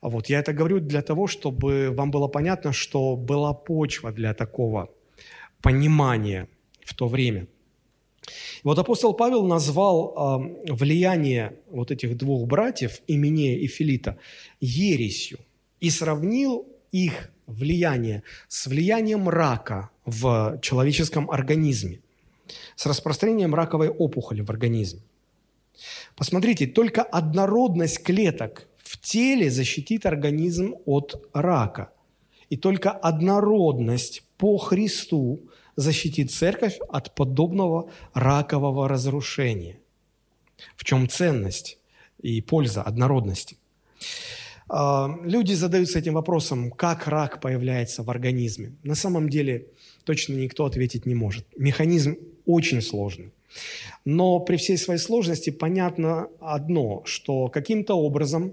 [0.05, 4.35] А вот я это говорю для того, чтобы вам было понятно, что была почва для
[4.35, 4.91] такого
[5.63, 6.47] понимания
[6.85, 7.47] в то время–
[8.63, 10.15] вот апостол Павел назвал
[10.67, 14.17] э, влияние вот этих двух братьев, Именея и Филита,
[14.61, 15.39] ересью
[15.81, 22.01] и сравнил их влияние с влиянием рака в человеческом организме,
[22.77, 25.03] с распространением раковой опухоли в организме.
[26.17, 31.91] Посмотрите, только однородность клеток в теле защитит организм от рака.
[32.49, 35.41] И только однородность по Христу
[35.75, 39.81] защитит церковь от подобного ракового разрушения.
[40.77, 41.79] В чем ценность
[42.23, 43.57] и польза однородности?
[44.69, 48.77] А, люди задаются этим вопросом, как рак появляется в организме.
[48.85, 49.67] На самом деле
[50.05, 51.47] точно никто ответить не может.
[51.59, 52.17] Механизм
[52.47, 53.33] очень сложный.
[54.05, 58.53] Но при всей своей сложности понятно одно, что каким-то образом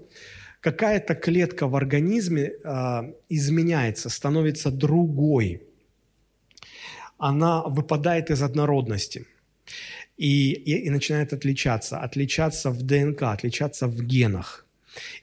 [0.60, 5.62] какая-то клетка в организме э, изменяется, становится другой
[7.22, 9.26] она выпадает из однородности
[10.16, 14.66] и, и, и начинает отличаться, отличаться в ДНК, отличаться в генах.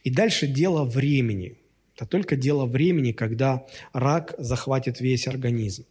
[0.06, 1.58] И дальше дело времени.
[1.96, 5.84] Это только дело времени, когда рак захватит весь организм.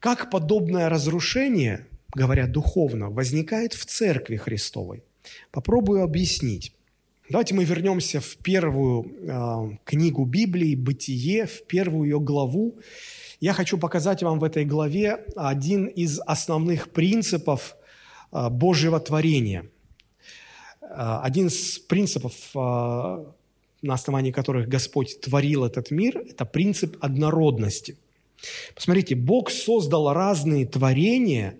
[0.00, 5.02] Как подобное разрушение, говоря духовно, возникает в Церкви Христовой?
[5.50, 6.72] Попробую объяснить.
[7.28, 12.78] Давайте мы вернемся в первую э, книгу Библии, «Бытие», в первую ее главу,
[13.40, 17.76] я хочу показать вам в этой главе один из основных принципов
[18.32, 19.70] а, Божьего творения.
[20.80, 23.32] А, один из принципов, а,
[23.80, 27.96] на основании которых Господь творил этот мир, это принцип однородности.
[28.74, 31.56] Посмотрите, Бог создал разные творения,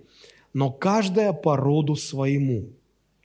[0.59, 2.71] но каждое по роду своему.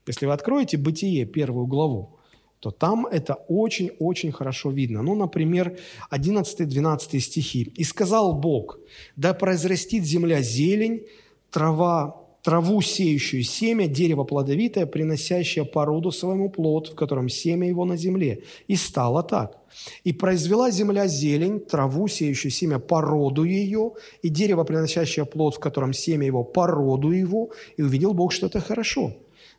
[0.05, 2.19] Если вы откроете Бытие, первую главу,
[2.59, 5.01] то там это очень-очень хорошо видно.
[5.01, 5.79] Ну, например,
[6.11, 7.71] 11-12 стихи.
[7.75, 8.77] «И сказал Бог,
[9.15, 11.07] да произрастит земля зелень,
[11.49, 17.97] трава траву, сеющую семя, дерево плодовитое, приносящее породу своему плод, в котором семя его на
[17.97, 18.43] земле.
[18.67, 19.57] И стало так.
[20.03, 25.93] И произвела земля зелень, траву, сеющую семя, породу ее, и дерево, приносящее плод, в котором
[25.93, 27.51] семя его, породу его.
[27.77, 29.13] И увидел Бог, что это хорошо.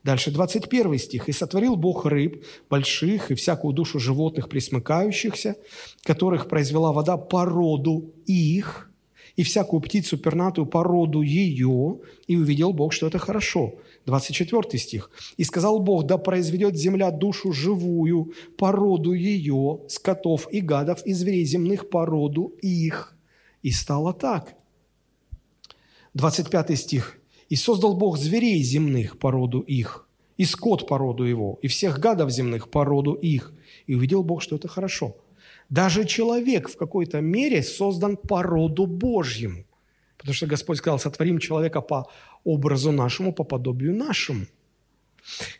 [0.04, 1.28] Дальше 21 стих.
[1.30, 5.56] «И сотворил Бог рыб больших и всякую душу животных присмыкающихся,
[6.02, 8.90] которых произвела вода породу их,
[9.36, 13.74] и всякую птицу пернатую породу ее, и увидел Бог, что это хорошо».
[14.06, 15.10] 24 стих.
[15.36, 21.44] «И сказал Бог, да произведет земля душу живую, породу ее, скотов и гадов, и зверей
[21.44, 23.16] земных породу их».
[23.62, 24.54] И стало так.
[26.14, 27.18] 25 стих.
[27.48, 32.70] «И создал Бог зверей земных породу их, и скот породу его, и всех гадов земных
[32.70, 33.52] породу их.
[33.86, 35.16] И увидел Бог, что это хорошо».
[35.74, 39.64] Даже человек в какой-то мере создан по роду Божьему.
[40.16, 42.06] Потому что Господь сказал, сотворим человека по
[42.44, 44.46] образу нашему, по подобию нашему.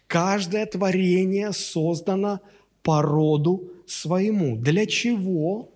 [0.07, 2.39] Каждое творение создано
[2.83, 4.57] по роду своему.
[4.57, 5.73] Для чего?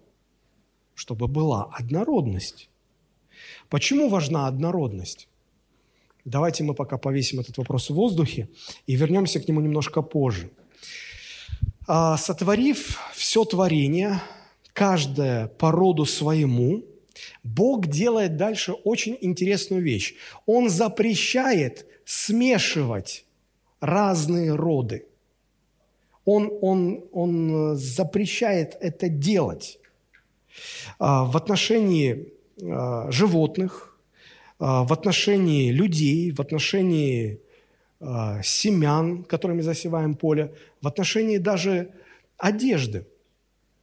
[0.94, 2.70] Чтобы была однородность.
[3.68, 5.28] Почему важна однородность?
[6.24, 8.48] Давайте мы пока повесим этот вопрос в воздухе
[8.86, 10.50] и вернемся к нему немножко позже.
[11.90, 14.20] А, сотворив все творение,
[14.74, 16.84] каждое по роду своему,
[17.42, 20.14] Бог делает дальше очень интересную вещь.
[20.44, 23.24] Он запрещает смешивать
[23.80, 25.06] разные роды.
[26.26, 29.78] Он, он, он запрещает это делать
[30.98, 33.98] а, в отношении а, животных,
[34.58, 37.40] в отношении людей, в отношении
[38.00, 41.90] э, семян, которыми засеваем поле, в отношении даже
[42.36, 43.06] одежды.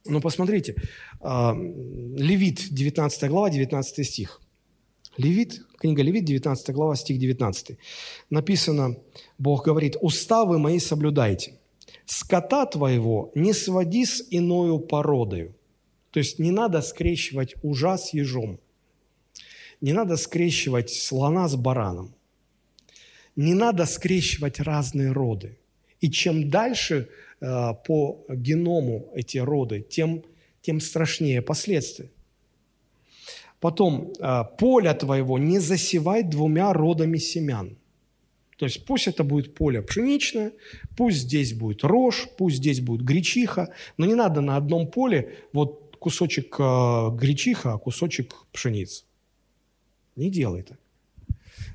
[0.04, 0.74] Ну, посмотрите,
[1.20, 1.52] э,
[2.16, 4.40] Левит, 19 глава, 19 стих.
[5.16, 7.78] Левит, книга Левит, 19 глава, стих 19.
[8.30, 8.96] Написано,
[9.38, 11.54] Бог говорит, «Уставы мои соблюдайте,
[12.04, 15.54] скота твоего не своди с иною породою».
[16.10, 18.58] То есть не надо скрещивать ужа с ежом,
[19.80, 22.14] не надо скрещивать слона с бараном,
[23.36, 25.58] не надо скрещивать разные роды.
[26.00, 27.08] И чем дальше
[27.40, 30.24] э, по геному эти роды, тем,
[30.62, 32.10] тем страшнее последствия.
[33.60, 37.76] Потом, э, поле твоего не засевай двумя родами семян.
[38.58, 40.52] То есть пусть это будет поле пшеничное,
[40.96, 43.68] пусть здесь будет рожь, пусть здесь будет гречиха,
[43.98, 49.04] но не надо на одном поле вот кусочек э, гречиха, а кусочек пшеницы.
[50.16, 50.78] Не делай так.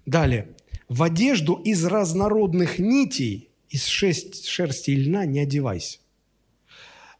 [0.05, 0.47] Далее
[0.91, 5.99] в одежду из разнородных нитей, из шесть, шерсти и льна не одевайся.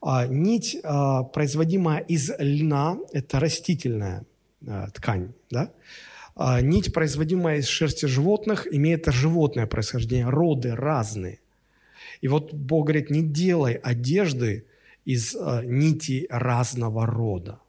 [0.01, 4.25] А, нить, а, производимая из льна, это растительная
[4.67, 5.71] а, ткань, да?
[6.35, 11.39] А, нить, производимая из шерсти животных, имеет животное происхождение, роды разные.
[12.19, 14.65] И вот Бог говорит, не делай одежды
[15.05, 17.61] из а, нитей разного рода.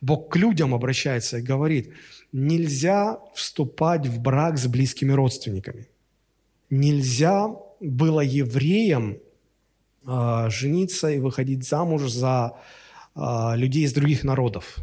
[0.00, 1.92] Бог к людям обращается и говорит–
[2.32, 5.88] нельзя вступать в брак с близкими родственниками.
[6.70, 7.48] Нельзя
[7.80, 9.18] было евреям
[10.06, 12.52] э, жениться и выходить замуж за
[13.14, 14.76] э, людей из других народов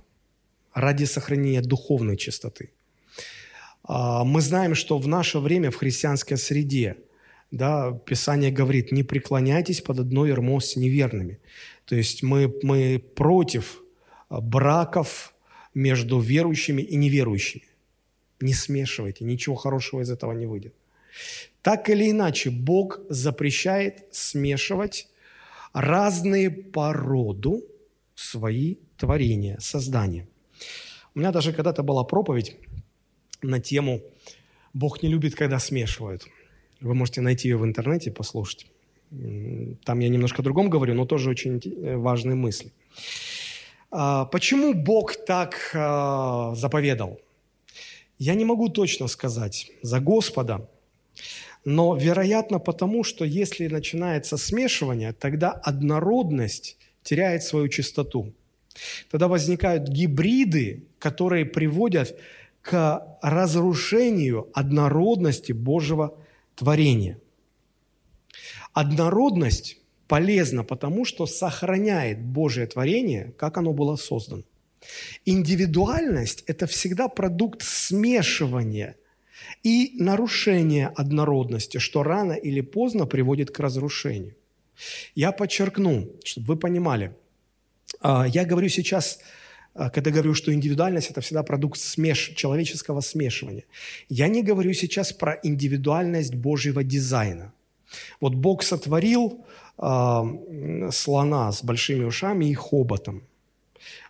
[0.73, 2.71] ради сохранения духовной чистоты.
[3.87, 6.97] Э, мы знаем, что в наше время в христианской среде
[7.51, 11.39] да, Писание говорит, не преклоняйтесь под одно ермо с неверными.
[11.85, 13.83] То есть мы, мы против
[14.29, 15.34] браков
[15.75, 17.65] между верующими и неверующими.
[18.41, 20.73] Не смешивайте, ничего хорошего из этого не выйдет.
[21.61, 25.07] Так или иначе, Бог запрещает смешивать
[25.73, 27.63] разные по роду
[28.15, 30.27] свои творения, создания.
[31.13, 32.57] У меня даже когда-то была проповедь
[33.41, 34.01] на тему
[34.73, 36.27] «Бог не любит, когда смешивают».
[36.81, 38.67] Вы можете найти ее в интернете, послушать.
[39.85, 41.61] Там я немножко о другом говорю, но тоже очень
[41.97, 42.71] важные мысли.
[43.91, 47.19] А, почему Бог так а, заповедал?
[48.17, 50.67] Я не могу точно сказать за Господа,
[51.65, 58.33] но, вероятно, потому что если начинается смешивание, тогда однородность теряет свою чистоту.
[59.09, 62.17] Тогда возникают гибриды, которые приводят
[62.61, 66.15] к разрушению однородности Божьего
[66.55, 67.19] творения.
[68.73, 69.77] Однородность
[70.07, 74.43] полезно, потому что сохраняет Божье творение, как оно было создано.
[75.25, 78.95] Индивидуальность– это всегда продукт смешивания
[79.63, 84.35] и нарушения однородности, что рано или поздно приводит к разрушению.
[85.15, 87.15] Я подчеркну, чтобы вы понимали,
[88.01, 89.19] а, я говорю сейчас,
[89.73, 92.33] а, когда говорю, что индивидуальность– это всегда продукт смеш...
[92.35, 93.63] человеческого смешивания.
[94.09, 97.53] Я не говорю сейчас про индивидуальность Божьего дизайна.
[98.19, 99.45] Вот Бог сотворил
[99.77, 103.23] э, слона с большими ушами и хоботом.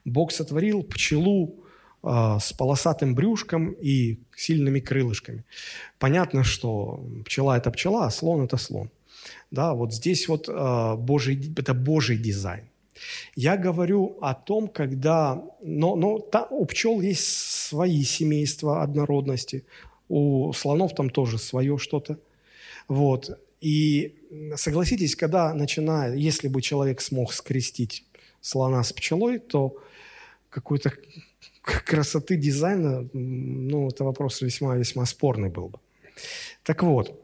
[0.05, 1.55] Бог сотворил пчелу
[2.03, 5.43] э, с полосатым брюшком и сильными крылышками.
[5.99, 8.89] Понятно, что пчела– это пчела, а слон– это слон.
[9.51, 12.65] Да, вот здесь вот э, Божий, это Божий дизайн.
[13.35, 15.43] Я говорю о том, когда...
[15.61, 19.65] Но, но та, у пчел есть свои семейства однородности,
[20.07, 22.17] у слонов там тоже свое что-то.
[22.87, 23.39] Вот.
[23.61, 24.15] И
[24.55, 28.05] согласитесь, когда начинает, если бы человек смог скрестить
[28.41, 29.77] слона с пчелой, то
[30.49, 30.93] какой-то
[31.61, 35.79] красоты дизайна, ну, это вопрос весьма-весьма спорный был бы.
[36.63, 37.19] Так вот,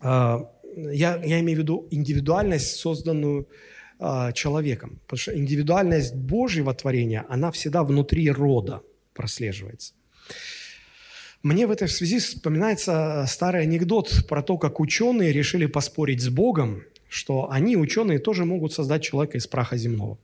[0.00, 3.48] а, я, я имею в виду индивидуальность, созданную
[3.98, 5.00] а, человеком.
[5.06, 9.94] Потому что индивидуальность Божьего творения, она всегда внутри рода прослеживается.
[11.42, 16.82] Мне в этой связи вспоминается старый анекдот про то, как ученые решили поспорить с Богом,
[17.08, 20.18] что они, ученые, тоже могут создать человека из праха земного.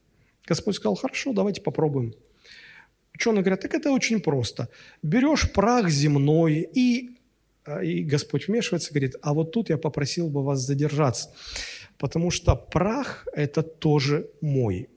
[0.45, 2.15] Господь сказал, хорошо, давайте попробуем.
[3.15, 4.69] Ученые говорят, так это очень просто.
[5.03, 7.11] Берешь прах земной, и,
[7.65, 11.33] а, и Господь вмешивается, говорит, а вот тут я попросил бы вас задержаться,
[11.97, 14.89] потому что прах– это тоже мой.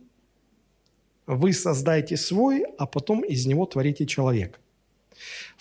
[1.27, 4.57] Вы создаете свой, а потом из него творите человека.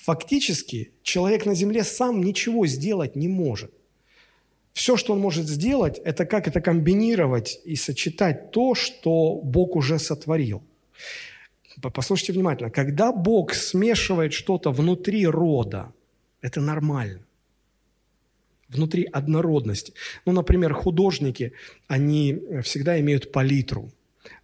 [0.07, 3.73] Фактически человек на земле сам ничего сделать не может.
[4.73, 9.99] Все, что он может сделать, это как это комбинировать и сочетать то, что Бог уже
[9.99, 10.63] сотворил.
[11.83, 12.71] Послушайте внимательно.
[12.71, 15.93] Когда Бог смешивает что-то внутри рода,
[16.41, 17.27] это нормально.
[18.69, 19.93] Внутри однородности.
[20.25, 21.53] Ну, например, художники,
[21.89, 23.91] они всегда имеют палитру,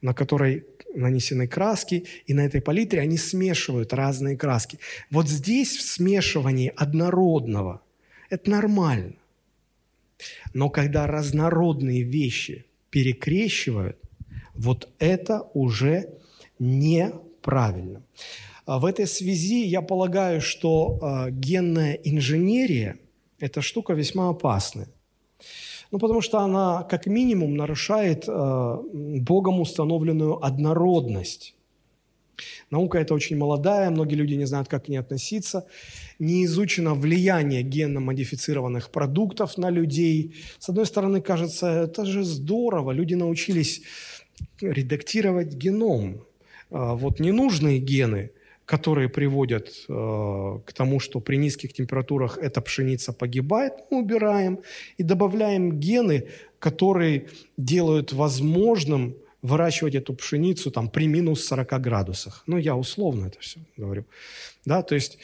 [0.01, 0.65] на которой
[0.95, 4.79] нанесены краски, и на этой палитре они смешивают разные краски.
[5.11, 7.83] Вот здесь в смешивании однородного
[8.31, 9.15] это нормально.
[10.55, 13.99] Но когда разнородные вещи перекрещивают,
[14.55, 16.11] вот это уже
[16.59, 18.03] неправильно.
[18.65, 22.97] А в этой связи я полагаю, что а, генная инженерия–
[23.41, 24.89] это штука весьма опасная.
[25.93, 31.55] Ну, потому что она, как минимум, нарушает э, Богом установленную однородность.
[32.71, 35.67] Наука это очень молодая, многие люди не знают, как к ней относиться.
[36.19, 40.35] Не изучено влияние генно-модифицированных продуктов на людей.
[40.59, 43.83] С одной стороны, кажется, это же здорово, люди научились
[44.63, 46.25] редактировать геном.
[46.71, 48.31] А вот ненужные гены–
[48.67, 54.61] которые приводят э, к тому, что при низких температурах эта пшеница погибает, мы убираем
[54.99, 62.45] и добавляем гены, которые делают возможным выращивать эту пшеницу там, при минус 40 градусах.
[62.47, 64.05] Ну, я условно это все говорю.
[64.65, 65.19] Да, то есть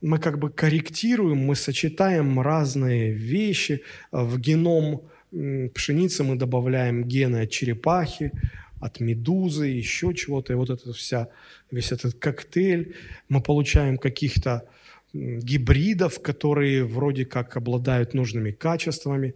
[0.00, 3.82] мы как бы корректируем, мы сочетаем разные вещи.
[4.10, 5.02] В геном
[5.74, 8.32] пшеницы мы добавляем гены от черепахи,
[8.80, 10.52] от медузы, еще чего-то.
[10.52, 11.28] И вот эта вся,
[11.70, 12.94] весь этот коктейль.
[13.28, 14.68] Мы получаем каких-то
[15.12, 19.34] гибридов, которые вроде как обладают нужными качествами.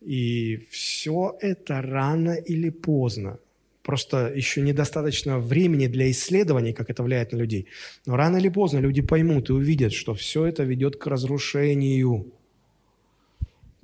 [0.00, 3.38] И все это рано или поздно.
[3.82, 7.66] Просто еще недостаточно времени для исследований, как это влияет на людей.
[8.06, 12.32] Но рано или поздно люди поймут и увидят, что все это ведет к разрушению.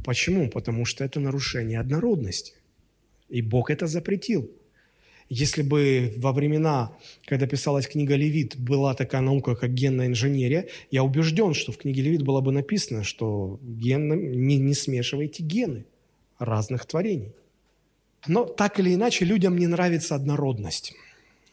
[0.05, 0.51] Почему?
[0.51, 2.55] Потому что это нарушение однородности.
[3.29, 4.51] И Бог это запретил.
[5.31, 11.05] Если бы во времена, когда писалась книга Левит, была такая наука, как генная инженерия, я
[11.05, 15.85] убежден, что в книге Левит было бы написано, что генно, не, не смешивайте гены
[16.39, 17.33] разных творений.
[18.27, 20.95] Но так или иначе людям не нравится однородность.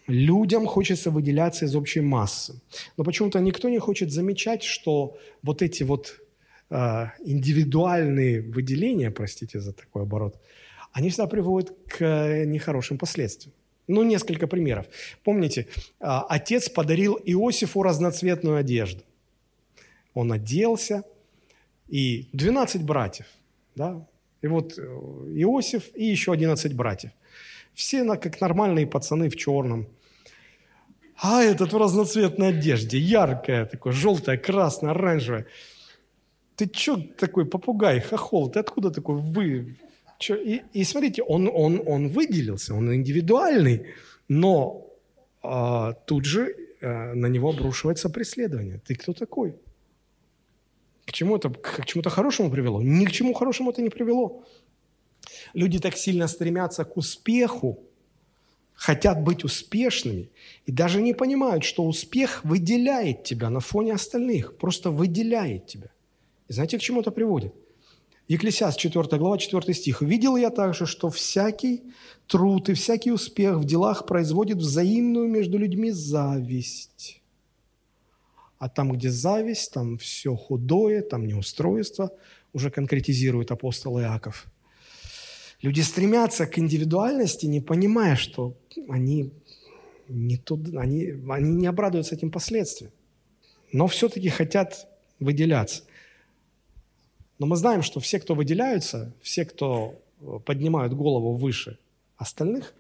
[0.08, 2.62] Людям хочется выделяться из общей массы.
[2.96, 6.22] Но почему-то никто не хочет замечать, что вот эти вот
[6.70, 10.40] э, индивидуальные выделения, простите за такой оборот,
[10.94, 13.54] они всегда приводят к нехорошим последствиям.
[13.88, 14.88] Ну, несколько примеров.
[15.24, 15.68] Помните,
[16.00, 19.04] а, отец подарил Иосифу разноцветную одежду.
[20.14, 21.04] Он оделся,
[21.88, 23.28] и 12 братьев,
[23.76, 24.08] да,
[24.42, 27.12] и вот э, Иосиф и еще 11 братьев.
[27.74, 29.88] Все как нормальные пацаны в черном.
[31.18, 35.46] А этот в разноцветной одежде, яркая, такой, желтая, красная, оранжевая.
[36.56, 39.78] Ты что такой попугай, хохол, ты откуда такой вы,
[40.20, 43.88] и, и смотрите, он, он, он выделился, он индивидуальный,
[44.28, 44.88] но
[45.42, 48.80] а, тут же а, на него обрушивается преследование.
[48.86, 49.56] Ты кто такой?
[51.06, 51.50] К чему это?
[51.50, 52.82] К чему-то хорошему привело?
[52.82, 54.44] Ни к чему хорошему это не привело.
[55.54, 57.80] Люди так сильно стремятся к успеху,
[58.74, 60.30] хотят быть успешными
[60.66, 65.90] и даже не понимают, что успех выделяет тебя на фоне остальных, просто выделяет тебя.
[66.48, 67.54] И знаете, к чему это приводит?
[68.28, 70.02] Екклесиаст 4 глава, 4 стих.
[70.02, 71.84] «Видел я также, что всякий
[72.28, 77.22] труд и всякий успех в делах производит взаимную между людьми зависть».
[78.58, 82.12] А там, где зависть, там все худое, там неустройство,
[82.54, 84.48] уже конкретизирует апостол Иаков.
[85.62, 88.56] Люди стремятся к индивидуальности, не понимая, что
[88.90, 89.32] они
[90.08, 92.92] не, туда, они, они не обрадуются этим последствиям.
[93.72, 94.88] Но все-таки хотят
[95.20, 95.84] выделяться.
[97.38, 101.78] Но мы знаем, что все, кто выделяются, все, кто э, поднимают голову выше
[102.18, 102.74] остальных,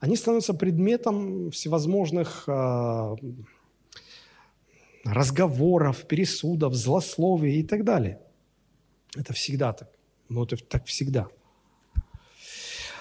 [0.00, 3.16] они становятся предметом всевозможных э,
[5.04, 8.20] разговоров, пересудов, злословий и так далее.
[9.16, 9.90] Это всегда так.
[10.28, 11.28] Но это так всегда.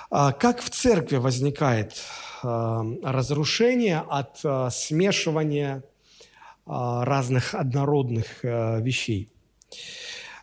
[0.10, 2.02] А как в церкви возникает
[2.44, 2.48] э,
[3.04, 5.84] разрушение от э, смешивания
[6.70, 9.32] разных однородных вещей?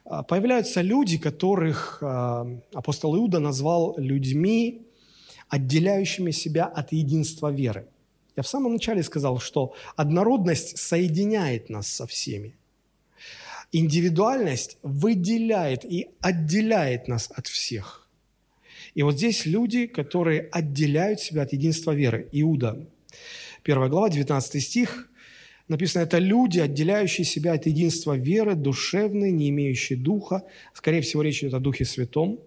[0.05, 4.82] А, появляются люди, которых а, апостол Иуда назвал людьми,
[5.48, 7.86] отделяющими себя от единства веры.
[8.36, 12.55] Я в самом начале сказал, что однородность соединяет нас со всеми.
[13.72, 18.09] Индивидуальность выделяет и отделяет нас от всех.
[18.94, 22.28] И вот здесь люди, которые отделяют себя от единства веры.
[22.32, 22.86] Иуда,
[23.64, 25.09] 1 глава, 19 стих–
[25.69, 30.43] Написано, это люди, отделяющие себя от единства веры, душевные, не имеющие духа.
[30.75, 32.39] Скорее всего, речь идет о Духе Святом.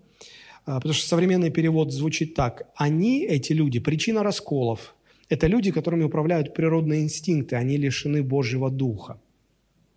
[0.66, 2.70] А, потому что современный перевод звучит так.
[2.76, 4.96] Они, эти люди, причина расколов.
[5.30, 7.56] Это люди, которыми управляют природные инстинкты.
[7.56, 9.20] Они лишены Божьего Духа.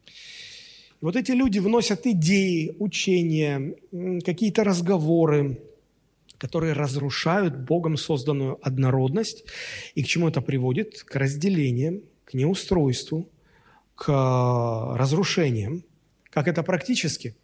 [0.07, 3.75] И вот эти люди вносят идеи, учения,
[4.25, 5.61] какие-то разговоры,
[6.39, 9.45] которые разрушают Богом созданную однородность.
[9.95, 11.03] И к чему это приводит?
[11.05, 12.01] К разделениям,
[12.31, 13.29] к неустройству,
[13.97, 15.83] к э, разрушениям.
[16.31, 17.35] Как это практически?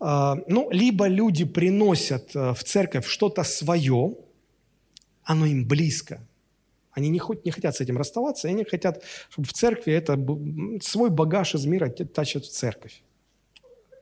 [0.00, 4.14] Э, ну, либо люди приносят э, в церковь что-то свое,
[5.22, 6.20] оно им близко.
[6.90, 10.18] Они не, хоть, не хотят с этим расставаться, они хотят, чтобы в церкви это
[10.82, 13.02] свой багаж из мира тащат в церковь.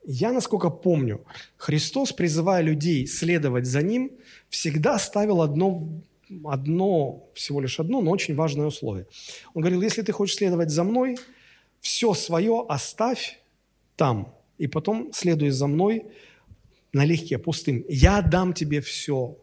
[0.06, 1.20] Я, насколько помню,
[1.58, 4.10] Христос, призывая людей следовать за Ним,
[4.48, 5.86] всегда ставил одно
[6.44, 9.06] одно, всего лишь одно, но очень важное условие.
[9.54, 11.16] Он говорил, если ты хочешь следовать за мной,
[11.80, 13.40] все свое оставь
[13.96, 16.04] там, и потом следуй за мной
[16.92, 17.84] налегке, пустым.
[17.88, 19.36] Я дам тебе все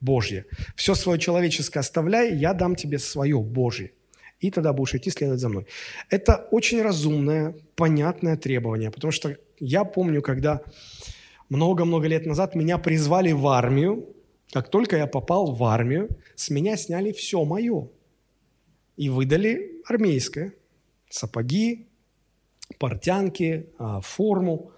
[0.00, 0.46] Божье.
[0.76, 3.92] Все свое человеческое оставляй, я дам тебе свое Божье.
[4.40, 5.66] И тогда будешь идти следовать за мной.
[6.08, 10.62] Это очень разумное, понятное требование, потому что я помню, когда
[11.50, 14.06] много-много лет назад меня призвали в армию,
[14.52, 17.88] как только я попал в армию, с меня сняли все мое
[18.96, 20.54] и выдали армейское.
[21.08, 21.88] Сапоги,
[22.78, 24.72] портянки, а, форму,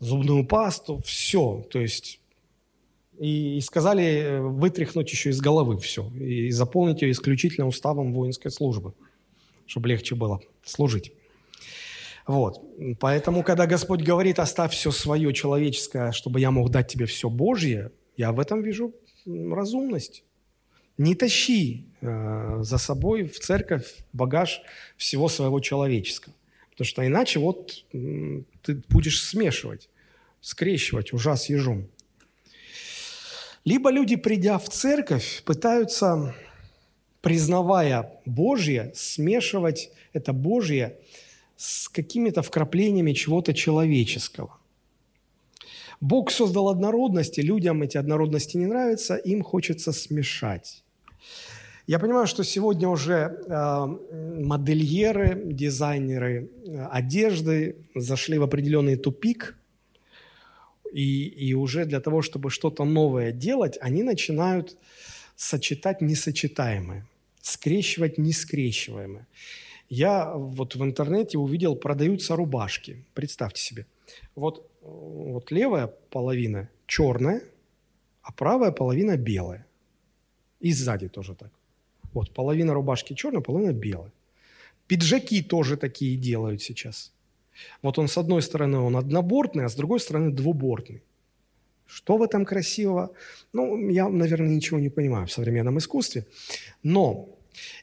[0.00, 1.64] зубную пасту, все.
[1.70, 2.20] То есть
[3.18, 8.94] и сказали э, вытряхнуть еще из головы все и заполнить ее исключительно уставом воинской службы,
[9.66, 11.12] чтобы легче было служить.
[12.26, 12.60] Вот.
[13.00, 17.92] Поэтому, когда Господь говорит, оставь все свое человеческое, чтобы я мог дать тебе все Божье,
[18.16, 18.94] я в этом вижу
[19.26, 20.24] разумность.
[20.98, 24.62] Не тащи э, за собой в церковь багаж
[24.96, 26.34] всего своего человеческого.
[26.70, 29.88] Потому что иначе вот э, ты будешь смешивать,
[30.40, 31.88] скрещивать ужас ежом.
[33.64, 36.34] Либо люди, придя в церковь, пытаются,
[37.20, 40.98] признавая Божье, смешивать это Божье
[41.56, 44.58] с какими-то вкраплениями чего-то человеческого.
[46.02, 50.82] Бог создал однородности, людям эти однородности не нравятся, им хочется смешать.
[51.86, 53.86] Я понимаю, что сегодня уже э,
[54.44, 59.56] модельеры, дизайнеры э, одежды зашли в определенный тупик,
[60.92, 64.76] и, и уже для того, чтобы что-то новое делать, они начинают
[65.36, 67.06] сочетать несочетаемое,
[67.42, 69.28] скрещивать нескрещиваемое.
[69.88, 73.04] Я вот в интернете увидел, продаются рубашки.
[73.14, 73.86] Представьте себе.
[74.34, 77.42] Вот вот левая половина черная,
[78.22, 79.66] а правая половина белая.
[80.60, 81.50] И сзади тоже так.
[82.12, 84.12] Вот половина рубашки черная, половина белая.
[84.86, 87.12] Пиджаки тоже такие делают сейчас.
[87.82, 91.02] Вот он с одной стороны он однобортный, а с другой стороны двубортный.
[91.86, 93.10] Что в этом красивого?
[93.52, 96.26] Ну, я, наверное, ничего не понимаю в современном искусстве.
[96.82, 97.28] Но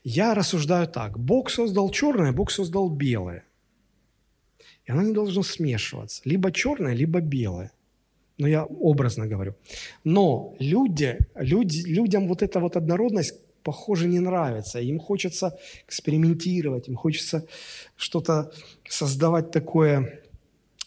[0.03, 1.19] я рассуждаю так.
[1.19, 3.43] Бог создал черное, Бог создал белое.
[4.89, 6.21] И оно не должно смешиваться.
[6.25, 7.71] Либо черное, либо белое.
[8.39, 9.53] Но я образно говорю.
[10.03, 14.79] Но люди, люди, людям вот эта вот однородность, похоже, не нравится.
[14.79, 17.45] Им хочется экспериментировать, им хочется
[17.97, 18.51] что-то
[18.89, 20.23] создавать такое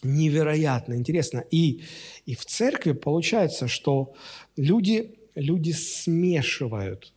[0.03, 1.45] невероятно интересно.
[1.51, 1.83] И,
[2.25, 4.13] и в церкви получается, что
[4.57, 7.13] люди, люди смешивают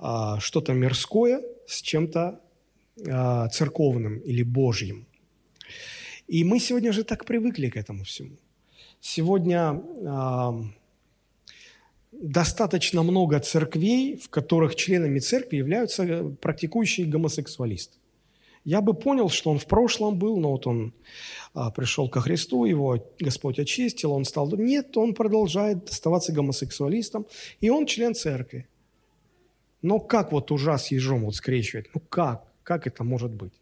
[0.00, 2.40] а, что-то мирское с чем-то
[3.08, 5.06] а, церковным или божьим.
[6.26, 8.36] И мы сегодня же так привыкли к этому всему.
[9.00, 10.54] Сегодня а,
[12.12, 17.98] достаточно много церквей, в которых членами церкви являются практикующие гомосексуалисты.
[18.64, 20.94] Я бы понял, что он в прошлом был, но вот он
[21.52, 24.50] а, пришел ко Христу, его Господь очистил, он стал...
[24.56, 27.26] Нет, он продолжает оставаться гомосексуалистом,
[27.60, 28.66] и он член церкви.
[29.82, 31.86] Но как вот ужас ежом вот скрещивать?
[31.94, 32.44] Ну как?
[32.62, 33.52] Как это может быть?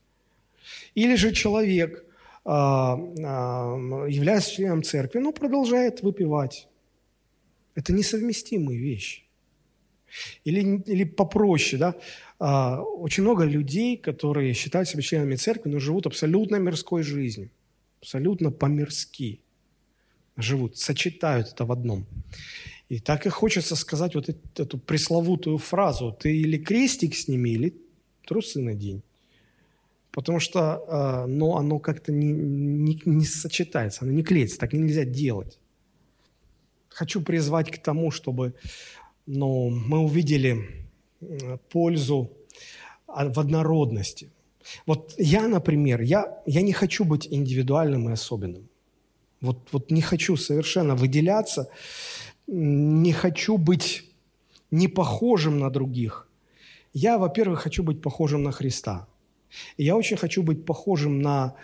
[0.95, 2.05] Или же человек,
[2.45, 6.69] являясь членом церкви, но продолжает выпивать.
[7.75, 9.23] Это несовместимые вещи.
[10.45, 11.95] Или, или попроще, да,
[12.39, 17.51] а, очень много людей, которые считают себя членами церкви, но живут абсолютно мирской жизнью,
[18.01, 19.41] абсолютно по-мирски
[20.37, 22.05] живут, сочетают это в одном.
[22.91, 24.29] И так и хочется сказать вот
[24.59, 27.75] эту пресловутую фразу «ты или крестик сними, или
[28.27, 29.03] трусы надень».
[30.13, 35.05] Потому что э, ну, оно как-то не, не, не сочетается, оно не клеится, так нельзя
[35.05, 35.59] делать.
[36.89, 38.55] Хочу призвать к тому, чтобы
[39.27, 40.87] ну, мы увидели
[41.71, 42.31] пользу
[43.07, 44.31] в однородности.
[44.87, 48.69] Вот я, например, я, я не хочу быть индивидуальным и особенным.
[49.41, 51.69] Вот, вот не хочу совершенно выделяться,
[52.47, 54.05] не хочу быть
[54.71, 56.29] не похожим на других.
[56.95, 59.07] Я, во-первых, хочу быть похожим на Христа.
[59.77, 61.55] И я очень хочу быть похожим на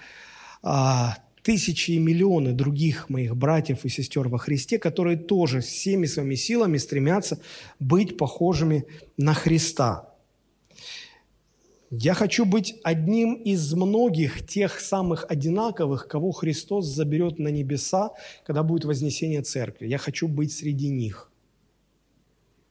[0.62, 6.34] а, тысячи и миллионы других моих братьев и сестер во Христе, которые тоже всеми своими
[6.34, 7.40] силами стремятся
[7.78, 8.84] быть похожими
[9.16, 10.08] на Христа.
[11.90, 18.10] Я хочу быть одним из многих тех самых одинаковых, кого Христос заберет на небеса,
[18.44, 19.86] когда будет вознесение церкви.
[19.86, 21.32] Я хочу быть среди них.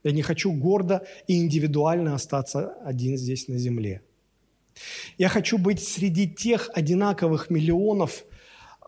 [0.03, 4.03] Я не хочу гордо и индивидуально остаться один здесь на земле.
[5.17, 8.23] Я хочу быть среди тех одинаковых миллионов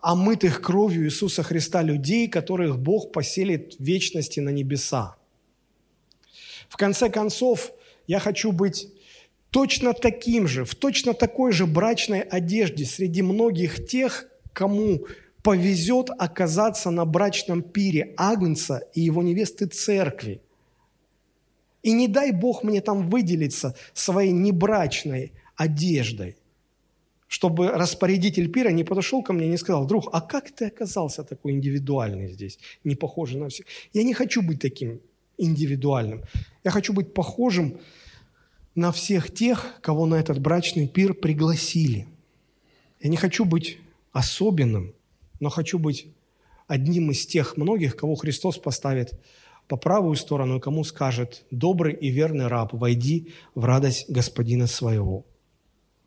[0.02, 5.16] омытых кровью Иисуса Христа людей, которых Бог поселит в вечности на небеса.
[6.68, 7.72] В конце концов,
[8.06, 8.88] я хочу быть
[9.50, 15.06] точно таким же, в точно такой же брачной одежде среди многих тех, кому
[15.42, 20.40] повезет оказаться на брачном пире Агнца и его невесты церкви.
[21.82, 26.36] И не дай Бог мне там выделиться своей небрачной одеждой,
[27.28, 31.22] чтобы распорядитель пира не подошел ко мне и не сказал, друг, а как ты оказался
[31.22, 33.66] такой индивидуальный здесь, не похожий на всех?
[33.92, 35.02] Я не хочу быть таким
[35.36, 36.22] индивидуальным.
[36.64, 37.78] Я хочу быть похожим
[38.74, 42.08] на всех тех, кого на этот брачный пир пригласили.
[43.02, 43.76] Я не хочу быть
[44.12, 44.94] особенным,
[45.40, 46.06] но хочу быть
[46.68, 49.12] одним из тех многих, кого Христос поставит
[49.68, 55.26] по правую сторону и кому скажет «добрый и верный раб, войди в радость Господина своего».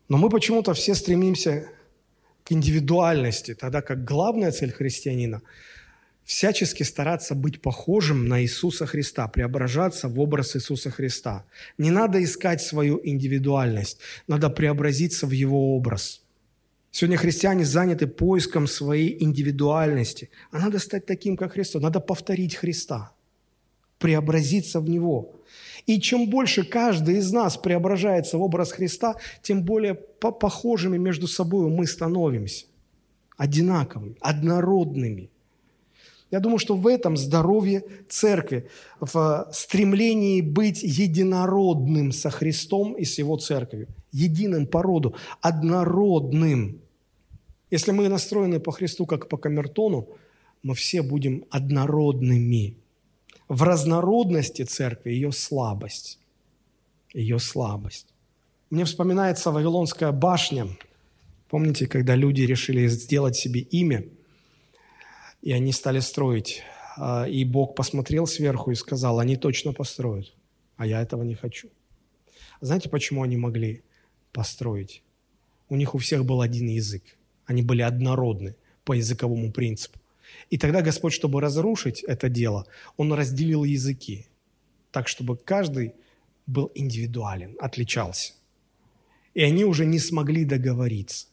[0.08, 1.68] Но мы почему-то все стремимся
[2.44, 5.42] к индивидуальности, тогда как главная цель христианина–
[6.24, 11.44] всячески стараться быть похожим на Иисуса Христа, преображаться в образ Иисуса Христа.
[11.78, 16.22] Не надо искать свою индивидуальность, надо преобразиться в Его образ.
[16.90, 23.12] Сегодня христиане заняты поиском своей индивидуальности, а надо стать таким, как Христос, надо повторить Христа,
[23.98, 25.34] преобразиться в Него.
[25.86, 31.70] И чем больше каждый из нас преображается в образ Христа, тем более похожими между собой
[31.70, 32.66] мы становимся,
[33.36, 35.30] одинаковыми, однородными.
[36.30, 43.18] Я думаю, что в этом здоровье церкви, в стремлении быть единородным со Христом и с
[43.18, 46.80] Его церковью, единым по роду, однородным.
[47.70, 50.08] Если мы настроены по Христу, как по камертону,
[50.62, 52.78] мы все будем однородными.
[53.48, 56.18] В разнородности церкви ее слабость.
[57.12, 58.06] Ее слабость.
[58.70, 60.68] Мне вспоминается Вавилонская башня.
[61.48, 64.04] Помните, когда люди решили сделать себе имя–
[65.44, 66.62] и они стали строить.
[66.96, 70.32] А, и Бог посмотрел сверху и сказал, они точно построят,
[70.76, 71.68] а я этого не хочу.
[72.62, 73.82] Знаете, почему они могли
[74.32, 75.02] построить?
[75.68, 77.02] У них у всех был один язык.
[77.44, 80.00] Они были однородны по языковому принципу.
[80.50, 82.66] И тогда Господь, чтобы разрушить это дело,
[82.96, 84.26] Он разделил языки,
[84.90, 85.94] так, чтобы каждый
[86.46, 88.34] был индивидуален, отличался.
[89.34, 91.26] И они уже не смогли договориться.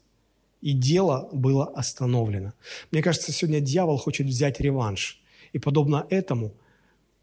[0.61, 2.53] И дело было остановлено.
[2.91, 5.21] Мне кажется, сегодня дьявол хочет взять реванш.
[5.53, 6.53] И подобно этому,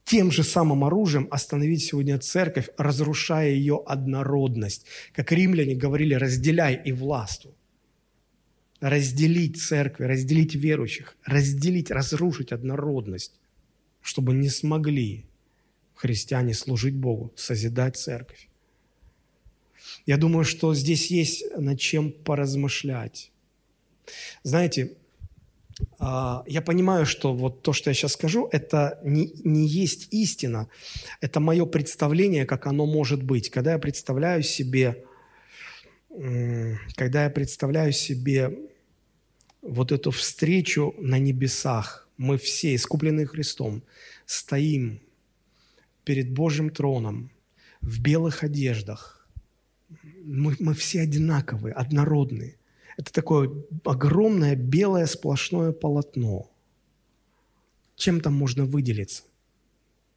[0.04, 4.86] тем же самым оружием остановить сегодня церковь, разрушая ее однородность.
[5.12, 7.57] Как римляне говорили, разделяй и властвуй
[8.80, 13.32] разделить церкви, разделить верующих, разделить, разрушить однородность,
[14.00, 15.24] чтобы не смогли
[15.94, 18.48] христиане служить Богу, созидать церковь.
[20.06, 23.32] Я думаю, что здесь есть над чем поразмышлять.
[24.42, 24.96] Знаете,
[25.98, 30.68] а, я понимаю, что вот то, что я сейчас скажу, это не, не есть истина.
[31.20, 33.50] Это мое представление, как оно может быть.
[33.50, 35.04] Когда я представляю себе,
[36.08, 38.58] когда я представляю себе
[39.62, 43.82] вот эту встречу на небесах, мы все, искупленные Христом,
[44.26, 45.00] стоим
[46.04, 47.30] перед Божьим троном
[47.80, 49.28] в белых одеждах.
[50.24, 52.56] Мы, мы все одинаковые, однородные.
[52.96, 53.50] Это такое
[53.84, 56.50] огромное белое сплошное полотно.
[57.94, 59.22] Чем там можно выделиться?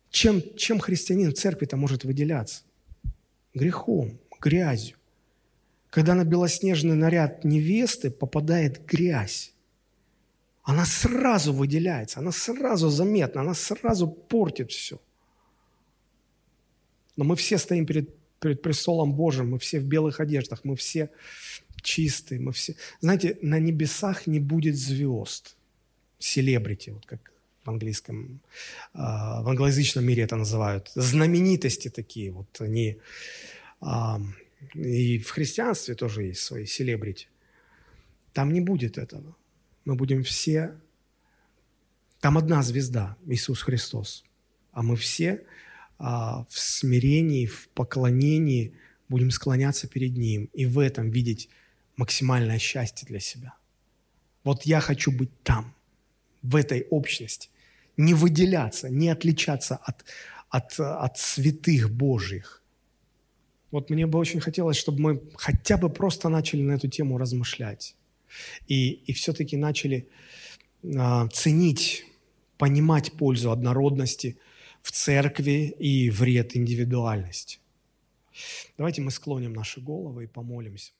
[0.09, 2.63] Чем, чем христианин в церкви-то может выделяться?
[3.53, 4.97] Грехом, грязью
[5.91, 9.53] когда на белоснежный наряд невесты попадает грязь,
[10.63, 14.99] она сразу выделяется, она сразу заметна, она сразу портит все.
[17.17, 21.09] Но мы все стоим перед, перед престолом Божьим, мы все в белых одеждах, мы все
[21.81, 22.75] чистые, мы все...
[23.01, 25.57] Знаете, на небесах не будет звезд,
[26.19, 27.33] селебрити, вот как
[27.65, 28.39] в английском,
[28.93, 32.97] а, в англоязычном мире это называют, знаменитости такие, вот они
[34.73, 37.27] и в христианстве тоже есть свои селебрити.
[38.33, 39.35] Там не будет этого.
[39.85, 40.79] Мы будем все...
[42.19, 44.23] Там одна звезда, Иисус Христос.
[44.71, 45.43] А мы все
[45.97, 48.73] а, в смирении, в поклонении
[49.09, 51.49] будем склоняться перед Ним и в этом видеть
[51.97, 53.55] максимальное счастье для себя.
[54.43, 55.75] Вот я хочу быть там,
[56.41, 57.49] в этой общности,
[57.97, 60.05] не выделяться, не отличаться от,
[60.49, 62.60] от, от святых Божьих,
[63.71, 67.95] вот мне бы очень хотелось, чтобы мы хотя бы просто начали на эту тему размышлять.
[68.67, 70.07] И, и все-таки начали
[70.97, 72.05] а, ценить,
[72.57, 74.37] понимать пользу однородности
[74.81, 77.59] в церкви и вред индивидуальности.
[78.77, 80.93] Давайте мы склоним наши головы и помолимся.